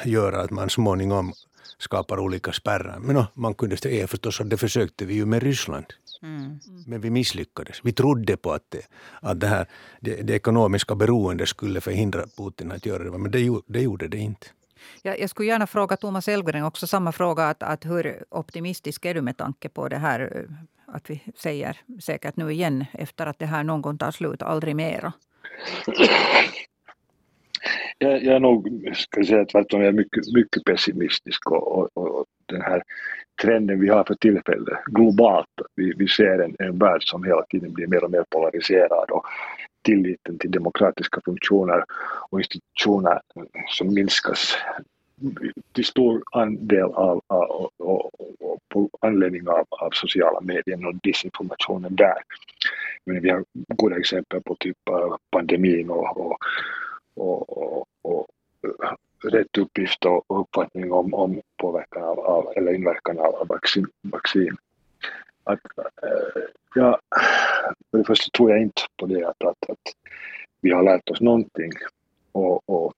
göra 0.06 0.41
att 0.41 0.52
man 0.52 0.69
småningom 0.69 1.34
skapar 1.78 2.19
olika 2.19 2.52
spärrar. 2.52 3.00
Men 3.00 3.15
no, 3.15 3.26
man 3.34 3.54
kunde 3.54 3.78
säga 3.78 4.08
förstås 4.08 4.41
att 4.41 4.50
det 4.50 4.58
försökte 4.58 5.06
vi 5.06 5.13
ju 5.13 5.26
med 5.26 5.43
Ryssland. 5.43 5.86
Mm. 6.25 6.59
Men 6.88 7.01
vi 7.01 7.09
misslyckades. 7.09 7.81
Vi 7.83 7.93
trodde 7.93 8.38
på 8.38 8.51
att, 8.51 8.63
det, 8.69 8.81
att 9.21 9.39
det, 9.39 9.47
här, 9.47 9.67
det, 9.99 10.15
det 10.21 10.33
ekonomiska 10.33 10.95
beroendet 10.95 11.49
skulle 11.49 11.81
förhindra 11.81 12.25
Putin 12.38 12.71
att 12.71 12.85
göra 12.85 13.03
det, 13.03 13.17
men 13.17 13.31
det, 13.31 13.61
det 13.67 13.81
gjorde 13.81 14.07
det 14.07 14.17
inte. 14.17 14.47
Ja, 15.01 15.15
jag 15.15 15.29
skulle 15.29 15.49
gärna 15.49 15.67
fråga 15.67 15.97
Thomas 15.97 16.27
Elfgren 16.27 16.63
också 16.63 16.88
samma 16.88 17.11
fråga. 17.11 17.43
Att, 17.43 17.63
att 17.63 17.85
hur 17.85 18.23
optimistisk 18.29 19.05
är 19.05 19.13
du 19.13 19.21
med 19.21 19.38
tanke 19.38 19.69
på 19.69 19.88
det 19.88 19.97
här 19.97 20.47
att 20.85 21.09
vi 21.09 21.21
säger 21.35 21.77
säkert 21.99 22.35
nu 22.35 22.51
igen 22.51 22.85
efter 22.93 23.25
att 23.25 23.39
det 23.39 23.45
här 23.45 23.63
någon 23.63 23.81
gång 23.81 23.97
tar 23.97 24.11
slut, 24.11 24.41
aldrig 24.41 24.75
mera? 24.75 25.13
Jag, 27.97 28.23
jag 28.23 28.35
är 28.35 28.39
nog, 28.39 28.89
ska 28.95 29.19
jag 29.19 29.27
säga 29.27 29.45
tvärtom, 29.45 29.81
jag 29.81 29.88
är 29.88 29.93
mycket, 29.93 30.23
mycket 30.35 30.63
pessimistisk 30.63 31.51
och, 31.51 31.97
och, 31.97 31.97
och 31.97 32.25
den 32.45 32.61
här 32.61 32.83
trenden 33.41 33.82
vi 33.82 33.89
har 33.89 34.04
för 34.04 34.15
tillfället 34.15 34.84
globalt. 34.86 35.48
Vi, 35.76 35.93
vi 35.98 36.08
ser 36.08 36.39
en, 36.39 36.56
en 36.60 36.78
värld 36.78 37.02
som 37.04 37.24
hela 37.24 37.43
tiden 37.50 37.74
blir 37.74 37.88
mer 37.88 38.04
och 38.04 38.12
mer 38.12 38.26
polariserad 38.30 39.12
och 39.12 39.26
tilliten 39.82 40.38
till 40.38 40.52
demokratiska 40.52 41.21
funktioner 41.26 41.84
och 42.30 42.39
institutioner 42.39 43.21
eh, 43.36 43.43
som 43.67 43.93
minskas 43.93 44.58
till 45.71 45.86
stor 45.86 46.24
andel 46.32 46.84
av, 46.84 47.21
av 47.28 47.69
av, 47.80 48.60
på 48.69 48.89
anledning 49.02 49.48
av, 49.48 49.65
av 49.69 49.89
sociala 49.93 50.41
medier 50.41 50.88
och 50.88 50.95
disinformationen 50.95 51.95
där. 51.95 52.17
Men 53.06 53.21
vi 53.21 53.30
har 53.30 53.45
goda 53.54 53.98
exempel 53.98 54.41
på 54.41 54.56
typ 54.60 54.89
eh, 54.89 55.15
pandemin 55.32 55.89
och, 55.89 56.17
och, 56.17 56.38
och, 57.15 57.88
och 58.02 58.28
rätt 59.23 59.58
uppgift 59.58 60.06
och 60.06 60.39
uppfattning 60.41 60.91
om, 60.91 61.13
om 61.13 61.41
påverkan 61.58 62.04
av, 62.04 62.19
av, 62.19 62.54
eller 62.56 62.73
inverkan 62.73 63.19
av 63.19 63.47
vaccin. 63.47 63.88
vaccin. 64.01 64.58
Att, 65.43 65.60
eh, 65.78 66.10
äh, 66.10 66.43
ja, 66.75 66.99
för 67.91 67.97
det 67.97 68.04
första 68.04 68.38
tror 68.38 68.51
jag 68.51 68.62
inte 68.62 68.82
på 68.97 69.06
det 69.06 69.23
att, 69.23 69.43
att, 69.43 69.69
att 69.69 69.93
vi 70.62 70.71
har 70.71 70.84
lärt 70.84 71.10
oss 71.10 71.21
någonting. 71.21 71.71
Och, 72.32 72.69
och 72.69 72.93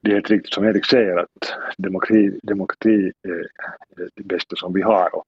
det 0.00 0.10
är 0.10 0.14
helt 0.14 0.30
riktigt 0.30 0.54
som 0.54 0.64
Erik 0.64 0.86
säger 0.86 1.16
att 1.16 1.52
demokrati, 1.78 2.40
demokrati 2.42 3.12
är 3.22 3.48
det 4.14 4.22
bästa 4.22 4.56
som 4.56 4.72
vi 4.72 4.82
har 4.82 5.16
och, 5.16 5.24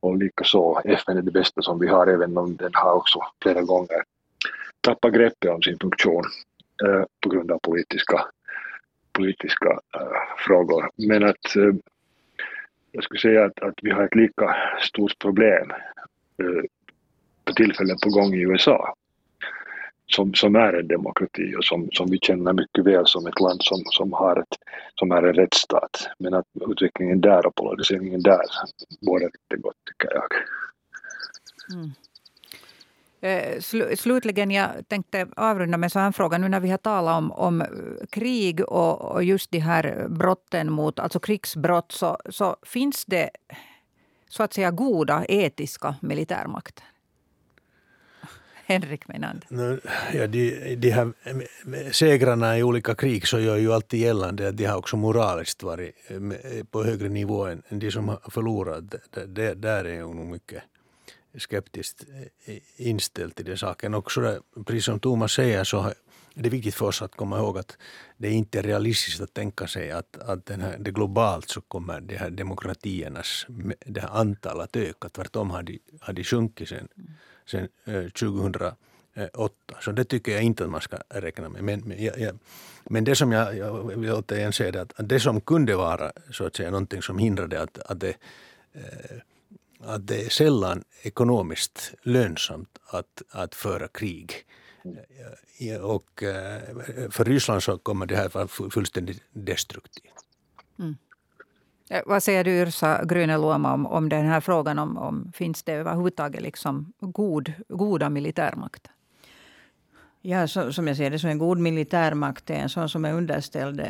och 0.00 0.16
likaså 0.16 0.80
FN 0.84 1.16
är 1.16 1.22
det 1.22 1.30
bästa 1.30 1.62
som 1.62 1.78
vi 1.78 1.88
har 1.88 2.06
även 2.06 2.38
om 2.38 2.56
den 2.56 2.70
har 2.74 2.92
också 2.92 3.20
flera 3.42 3.62
gånger 3.62 4.02
tappat 4.80 5.12
greppet 5.12 5.50
om 5.50 5.62
sin 5.62 5.78
funktion 5.78 6.24
eh, 6.84 7.04
på 7.20 7.28
grund 7.28 7.50
av 7.50 7.58
politiska 7.58 8.24
politiska 9.18 9.70
äh, 9.94 10.22
frågor. 10.46 10.90
Men 10.96 11.24
att 11.24 11.56
äh, 11.56 11.74
jag 12.92 13.04
skulle 13.04 13.20
säga 13.20 13.44
att, 13.44 13.62
att 13.62 13.78
vi 13.82 13.90
har 13.90 14.04
ett 14.04 14.14
lika 14.14 14.56
stort 14.80 15.18
problem 15.18 15.70
äh, 16.42 16.64
på 17.44 17.52
tillfället 17.52 18.00
på 18.00 18.08
gång 18.08 18.34
i 18.34 18.40
USA 18.40 18.94
som, 20.06 20.34
som 20.34 20.56
är 20.56 20.72
en 20.72 20.88
demokrati 20.88 21.54
och 21.58 21.64
som, 21.64 21.88
som 21.92 22.10
vi 22.10 22.18
känner 22.18 22.52
mycket 22.52 22.84
väl 22.84 23.06
som 23.06 23.26
ett 23.26 23.40
land 23.40 23.60
som, 23.62 23.82
som, 23.84 24.12
har 24.12 24.36
ett, 24.36 24.56
som 24.94 25.12
är 25.12 25.22
en 25.22 25.34
rättsstat. 25.34 26.08
Men 26.18 26.34
att 26.34 26.46
utvecklingen 26.70 27.20
där 27.20 27.46
och 27.46 27.54
polariseringen 27.54 28.22
där 28.22 28.42
båda 29.00 29.24
inte 29.24 29.56
gott 29.62 29.76
tycker 29.86 30.14
jag. 30.14 30.32
Mm. 31.78 31.90
Eh, 33.20 33.60
Sl 33.60 33.82
slutligen, 33.96 34.50
jag 34.50 34.88
tänkte 34.88 35.26
avrunda 35.36 35.78
med 35.78 35.92
så 35.92 35.98
här 35.98 36.12
fråga. 36.12 36.38
Nu 36.38 36.48
när 36.48 36.60
vi 36.60 36.70
har 36.70 36.78
talat 36.78 37.18
om, 37.18 37.32
om 37.32 37.64
krig 38.10 38.60
och, 38.60 39.00
och, 39.00 39.24
just 39.24 39.50
de 39.50 39.58
här 39.58 40.06
brotten 40.08 40.72
mot, 40.72 40.98
alltså 40.98 41.20
krigsbrott, 41.20 41.92
så, 41.92 42.18
så 42.30 42.56
finns 42.62 43.04
det 43.04 43.30
så 44.28 44.42
att 44.42 44.52
säga 44.52 44.70
goda 44.70 45.24
etiska 45.28 45.94
militärmakter? 46.00 46.84
Henrik 48.66 49.08
Menander. 49.08 49.80
Ja, 50.12 50.26
de, 50.26 50.74
de 50.76 50.90
här 50.90 51.12
segrarna 51.92 52.58
i 52.58 52.62
olika 52.62 52.94
krig 52.94 53.26
så 53.26 53.40
gör 53.40 53.56
ju 53.56 53.72
alltid 53.72 54.00
gällande 54.00 54.48
att 54.48 54.56
de 54.56 54.64
har 54.64 54.76
också 54.76 54.96
moraliskt 54.96 55.62
varit 55.62 55.94
eh, 56.08 56.64
på 56.70 56.84
högre 56.84 57.08
nivå 57.08 57.46
än 57.46 57.62
de 57.68 57.90
som 57.90 58.08
har 58.08 58.30
förlorat. 58.30 58.84
Det, 59.26 59.54
där 59.54 59.84
är 59.84 59.94
ju 59.94 60.14
nog 60.14 60.26
mycket 60.26 60.62
skeptiskt 61.38 62.04
eh, 62.44 62.56
inställd 62.76 63.34
till 63.34 63.44
den 63.44 63.58
saken. 63.58 63.94
Och 63.94 64.12
så 64.12 64.40
precis 64.66 64.84
som 64.84 65.00
Thomas 65.00 65.32
säger 65.32 65.64
så 65.64 65.92
är 66.38 66.42
det 66.42 66.48
viktigt 66.48 66.74
för 66.74 66.86
oss 66.86 67.02
att 67.02 67.16
komma 67.16 67.38
ihåg 67.38 67.58
att 67.58 67.76
det 68.16 68.30
inte 68.30 68.58
är 68.58 68.62
realistiskt 68.62 69.20
att 69.20 69.34
tänka 69.34 69.66
sig 69.66 69.90
att, 69.90 70.16
att 70.16 70.46
den 70.46 70.60
här, 70.60 70.76
det 70.78 70.90
globalt 70.90 71.48
så 71.48 71.60
kommer 71.60 72.00
de 72.00 72.16
här 72.16 72.30
demokratiernas 72.30 73.46
det 73.86 74.00
här 74.00 74.08
antal 74.08 74.60
att 74.60 74.76
öka. 74.76 75.08
Tvärtom 75.08 75.50
har 75.50 75.62
de, 75.62 75.80
har 76.00 76.12
de 76.12 76.24
sjunkit 76.24 76.68
sen, 76.68 76.88
sen 77.46 77.68
eh, 77.84 78.08
2008. 78.08 78.74
Så 79.80 79.92
det 79.92 80.04
tycker 80.04 80.32
jag 80.32 80.42
inte 80.42 80.64
att 80.64 80.70
man 80.70 80.80
ska 80.80 80.96
räkna 81.08 81.48
med. 81.48 81.64
Men, 81.64 81.80
men, 81.80 82.04
jag, 82.04 82.20
jag, 82.20 82.38
men 82.84 83.04
det 83.04 83.14
som 83.14 83.32
jag, 83.32 83.56
jag 83.56 83.96
vill 83.96 84.12
återigen 84.12 84.52
säga 84.52 84.72
det 84.72 84.80
att 84.80 85.08
det 85.08 85.20
som 85.20 85.40
kunde 85.40 85.76
vara 85.76 86.12
så 86.30 86.46
att 86.46 86.56
säga 86.56 86.70
någonting 86.70 87.02
som 87.02 87.18
hindrade 87.18 87.62
att, 87.62 87.78
att 87.78 88.00
det 88.00 88.14
eh, 88.72 89.18
att 89.80 90.06
det 90.06 90.24
är 90.24 90.28
sällan 90.28 90.84
ekonomiskt 91.02 91.94
lönsamt 92.02 92.78
att, 92.86 93.22
att 93.30 93.54
föra 93.54 93.88
krig. 93.88 94.32
Och 95.82 96.22
eh, 96.22 96.62
för 97.10 97.24
Ryssland 97.24 97.62
så 97.62 97.78
kommer 97.78 98.06
det 98.06 98.16
här 98.16 98.28
vara 98.28 98.48
fullständigt 98.48 99.22
destruktivt. 99.32 100.12
Mm. 100.78 100.96
Vad 102.06 102.22
säger 102.22 102.44
du 102.44 102.50
Yrsa 102.50 103.02
Grüne-Luoma 103.04 103.74
om, 103.74 103.86
om 103.86 104.08
den 104.08 104.26
här 104.26 104.40
frågan 104.40 104.78
om, 104.78 104.98
om 104.98 105.32
finns 105.34 105.62
det 105.62 105.72
överhuvudtaget 105.72 106.42
liksom 106.42 106.92
god, 107.00 107.52
goda 107.68 108.10
militärmakter? 108.10 108.92
Ja, 110.22 110.48
så, 110.48 110.72
som 110.72 110.88
jag 110.88 110.96
ser 110.96 111.10
det 111.10 111.18
så 111.18 111.28
en 111.28 111.38
god 111.38 111.58
militärmakt 111.58 112.50
är 112.50 112.54
en 112.54 112.68
sån 112.68 112.88
som 112.88 113.04
är 113.04 113.12
underställd 113.12 113.80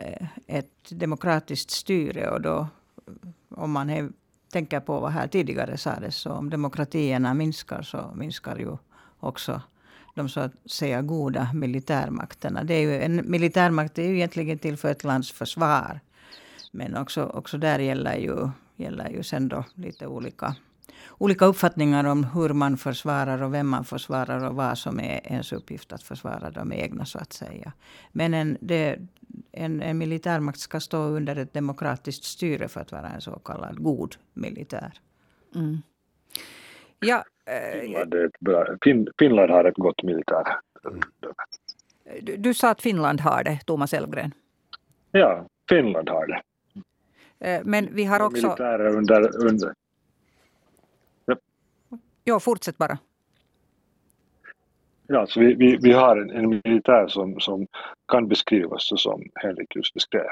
ett 0.46 0.88
demokratiskt 0.88 1.70
styre. 1.70 2.30
Och 2.30 2.40
då, 2.40 2.68
om 3.48 3.70
man 3.70 3.90
är 3.90 4.08
tänker 4.52 4.80
på 4.80 5.00
vad 5.00 5.12
här 5.12 5.26
tidigare 5.28 5.76
sades, 5.76 6.16
så 6.16 6.32
om 6.32 6.50
demokratierna 6.50 7.34
minskar 7.34 7.82
så 7.82 8.10
minskar 8.14 8.56
ju 8.56 8.76
också 9.20 9.62
de 10.14 10.28
så 10.28 10.40
att 10.40 10.52
säga 10.70 11.02
goda 11.02 11.50
militärmakterna. 11.54 12.64
Det 12.64 12.74
är 12.74 12.80
ju, 12.80 13.02
en 13.02 13.30
militärmakt 13.30 13.98
är 13.98 14.08
ju 14.08 14.14
egentligen 14.14 14.58
till 14.58 14.76
för 14.76 14.90
ett 14.90 15.04
lands 15.04 15.32
försvar. 15.32 16.00
Men 16.72 16.96
också, 16.96 17.24
också 17.24 17.58
där 17.58 17.78
gäller 17.78 18.16
ju, 18.16 18.50
gäller 18.76 19.08
ju 19.08 19.22
sen 19.22 19.48
då 19.48 19.64
lite 19.74 20.06
olika 20.06 20.54
olika 21.18 21.44
uppfattningar 21.44 22.04
om 22.04 22.24
hur 22.24 22.48
man 22.48 22.76
försvarar 22.76 23.42
och 23.42 23.54
vem 23.54 23.68
man 23.68 23.84
försvarar 23.84 24.48
och 24.48 24.54
vad 24.54 24.78
som 24.78 25.00
är 25.00 25.32
ens 25.32 25.52
uppgift 25.52 25.92
att 25.92 26.02
försvara 26.02 26.50
de 26.50 26.72
egna 26.72 27.04
så 27.04 27.18
att 27.18 27.32
säga. 27.32 27.72
Men 28.12 28.34
en, 28.34 28.58
det, 28.60 28.98
en, 29.52 29.82
en 29.82 29.98
militärmakt 29.98 30.58
ska 30.58 30.80
stå 30.80 30.98
under 30.98 31.36
ett 31.36 31.52
demokratiskt 31.52 32.24
styre 32.24 32.68
för 32.68 32.80
att 32.80 32.92
vara 32.92 33.08
en 33.08 33.20
så 33.20 33.38
kallad 33.38 33.82
god 33.82 34.16
militär. 34.34 34.92
Mm. 35.54 35.78
Ja, 37.00 37.24
äh, 37.46 37.80
Finland, 37.80 38.14
är 38.14 38.24
ett 38.24 38.40
bra, 38.40 38.66
fin, 38.84 39.08
Finland 39.18 39.50
har 39.50 39.64
ett 39.64 39.76
gott 39.76 40.02
militär. 40.02 40.44
Du, 42.22 42.36
du 42.36 42.54
sa 42.54 42.70
att 42.70 42.82
Finland 42.82 43.20
har 43.20 43.44
det, 43.44 43.60
Thomas 43.66 43.94
Elfgren. 43.94 44.32
Ja, 45.12 45.46
Finland 45.68 46.08
har 46.08 46.26
det. 46.26 46.42
Eh, 47.40 47.60
men 47.64 47.88
vi 47.92 48.04
har 48.04 48.20
också... 48.20 48.46
Militärer 48.46 48.96
under, 48.96 49.46
under, 49.46 49.72
Ja, 52.28 52.40
fortsätt 52.40 52.78
bara. 52.78 52.98
Ja, 55.06 55.26
så 55.26 55.40
vi, 55.40 55.54
vi, 55.54 55.78
vi 55.82 55.92
har 55.92 56.16
en, 56.16 56.30
en 56.30 56.60
militär 56.64 57.08
som, 57.08 57.40
som 57.40 57.66
kan 58.08 58.28
beskrivas 58.28 58.88
så 58.88 58.96
som 58.96 59.22
Henrik 59.34 59.76
just 59.76 59.94
beskrev. 59.94 60.22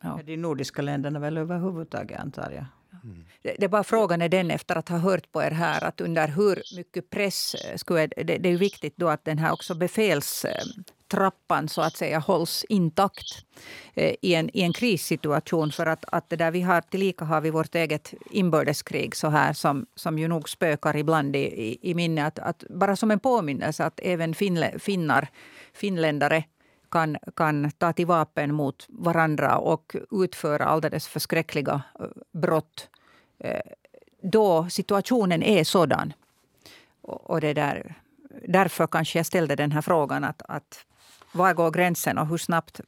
Ja. 0.00 0.20
De 0.24 0.36
nordiska 0.36 0.82
länderna 0.82 1.18
väl 1.18 1.38
överhuvudtaget 1.38 2.20
antar 2.20 2.50
jag. 2.50 2.64
Mm. 3.04 3.24
Det, 3.42 3.54
det 3.58 3.64
är 3.64 3.68
bara 3.68 3.84
frågan 3.84 4.22
är 4.22 4.28
den 4.28 4.50
efter 4.50 4.76
att 4.76 4.88
ha 4.88 4.98
hört 4.98 5.32
på 5.32 5.42
er 5.42 5.50
här 5.50 5.84
att 5.84 6.00
under 6.00 6.28
hur 6.28 6.76
mycket 6.76 7.10
press 7.10 7.56
skulle 7.76 8.06
det, 8.06 8.38
det 8.38 8.48
är 8.48 8.56
viktigt 8.56 8.96
då 8.96 9.08
att 9.08 9.24
den 9.24 9.38
här 9.38 9.52
också 9.52 9.74
befäls 9.74 10.46
trappan 11.10 11.68
så 11.68 11.80
att 11.82 11.96
säga 11.96 12.18
hålls 12.18 12.64
intakt 12.68 13.44
eh, 13.94 14.14
i, 14.22 14.34
en, 14.34 14.50
i 14.56 14.62
en 14.62 14.72
krissituation. 14.72 15.72
För 15.72 15.86
att, 15.86 16.04
att 16.12 16.30
det 16.30 16.36
där 16.36 16.50
vi 16.50 16.62
har, 16.62 16.80
tillika 16.80 17.24
har 17.24 17.40
vi 17.40 17.50
vårt 17.50 17.74
eget 17.74 18.14
inbördeskrig 18.30 19.16
så 19.16 19.28
här 19.28 19.52
som, 19.52 19.86
som 19.94 20.18
ju 20.18 20.28
nog 20.28 20.48
spökar 20.48 20.96
ibland 20.96 21.36
i, 21.36 21.38
i, 21.38 21.90
i 21.90 21.94
minne. 21.94 22.26
Att, 22.26 22.38
att, 22.38 22.64
bara 22.70 22.96
som 22.96 23.10
en 23.10 23.20
påminnelse 23.20 23.84
att 23.84 24.00
även 24.02 24.34
finle, 24.34 24.78
finnar, 24.78 25.28
finländare 25.72 26.44
kan, 26.90 27.16
kan 27.36 27.70
ta 27.70 27.92
till 27.92 28.06
vapen 28.06 28.54
mot 28.54 28.86
varandra 28.88 29.58
och 29.58 29.96
utföra 30.10 30.64
alldeles 30.64 31.08
förskräckliga 31.08 31.82
eh, 32.00 32.06
brott 32.32 32.88
eh, 33.38 33.60
då 34.22 34.68
situationen 34.70 35.42
är 35.42 35.64
sådan. 35.64 36.12
Och 37.02 37.40
det 37.40 37.54
där, 37.54 37.94
därför 38.48 38.86
kanske 38.86 39.18
jag 39.18 39.26
ställde 39.26 39.56
den 39.56 39.72
här 39.72 39.82
frågan. 39.82 40.24
att, 40.24 40.42
att 40.48 40.84
var 41.32 41.54
går 41.54 41.70
gränsen 41.70 42.18
och 42.18 42.26
hur 42.26 42.38
snabbt 42.38 42.80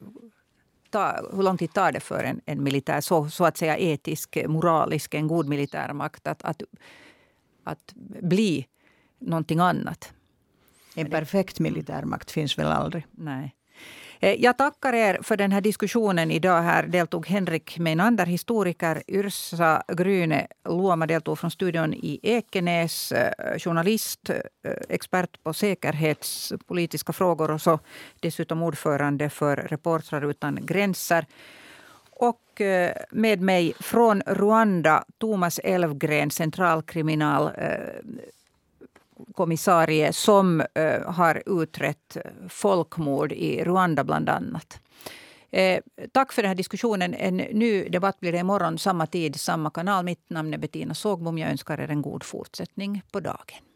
ta, 0.89 1.29
hur 1.33 1.43
lång 1.43 1.57
tid 1.57 1.73
tar 1.73 1.91
det 1.91 1.99
för 1.99 2.23
en, 2.23 2.41
en 2.45 2.63
militär, 2.63 3.01
så, 3.01 3.29
så 3.29 3.45
att 3.45 3.57
säga 3.57 3.77
etisk, 3.77 4.37
moralisk, 4.47 5.13
en 5.13 5.27
god 5.27 5.47
militärmakt 5.47 6.27
att, 6.27 6.43
att, 6.43 6.61
att 7.63 7.93
bli 8.21 8.67
någonting 9.19 9.59
annat? 9.59 10.13
En 10.95 11.09
perfekt 11.09 11.59
militärmakt 11.59 12.31
finns 12.31 12.57
väl 12.57 12.67
aldrig? 12.67 13.07
Nej. 13.11 13.55
Eh, 14.19 14.41
jag 14.43 14.57
tackar 14.57 14.93
er 14.93 15.19
för 15.21 15.37
den 15.37 15.51
här 15.51 15.61
diskussionen. 15.61 16.31
Idag 16.31 16.61
här 16.61 16.83
deltog 16.87 17.27
Henrik 17.27 17.79
Meinander, 17.79 18.25
historiker. 18.25 19.03
Yrsa 19.07 19.83
Gryne 19.87 20.47
Luoma 20.65 21.07
deltog 21.07 21.39
från 21.39 21.51
studion 21.51 21.93
i 21.93 22.19
Ekenäs. 22.23 23.11
Eh, 23.11 23.59
journalist, 23.59 24.29
eh, 24.29 24.37
expert 24.89 25.43
på 25.43 25.53
säkerhetspolitiska 25.53 27.13
frågor 27.13 27.51
och 27.51 27.61
så 27.61 27.79
dessutom 28.19 28.63
ordförande 28.63 29.29
för 29.29 29.55
Reportrar 29.55 30.29
utan 30.29 30.59
gränser. 30.65 31.25
Och 32.15 32.39
med 33.11 33.41
mig 33.41 33.73
från 33.79 34.21
Rwanda, 34.21 35.03
Thomas 35.17 35.59
Elfgren, 35.63 36.31
centralkriminal 36.31 37.51
kommissarie 39.33 40.13
som 40.13 40.61
eh, 40.61 41.01
har 41.05 41.43
utrett 41.45 42.17
folkmord 42.49 43.31
i 43.31 43.63
Rwanda 43.63 44.03
bland 44.03 44.29
annat. 44.29 44.79
Eh, 45.51 45.79
tack 46.11 46.33
för 46.33 46.41
den 46.41 46.49
här 46.49 46.55
diskussionen. 46.55 47.13
En 47.13 47.37
ny 47.37 47.89
debatt 47.89 48.19
blir 48.19 48.31
det 48.31 48.37
imorgon, 48.37 48.77
samma 48.77 49.07
tid, 49.07 49.39
samma 49.39 49.69
kanal. 49.69 50.05
Mitt 50.05 50.29
namn 50.29 50.53
är 50.53 50.57
Bettina 50.57 50.93
Sågbom. 50.93 51.37
Jag 51.37 51.51
önskar 51.51 51.77
er 51.77 51.91
en 51.91 52.01
god 52.01 52.23
fortsättning 52.23 53.01
på 53.11 53.19
dagen. 53.19 53.72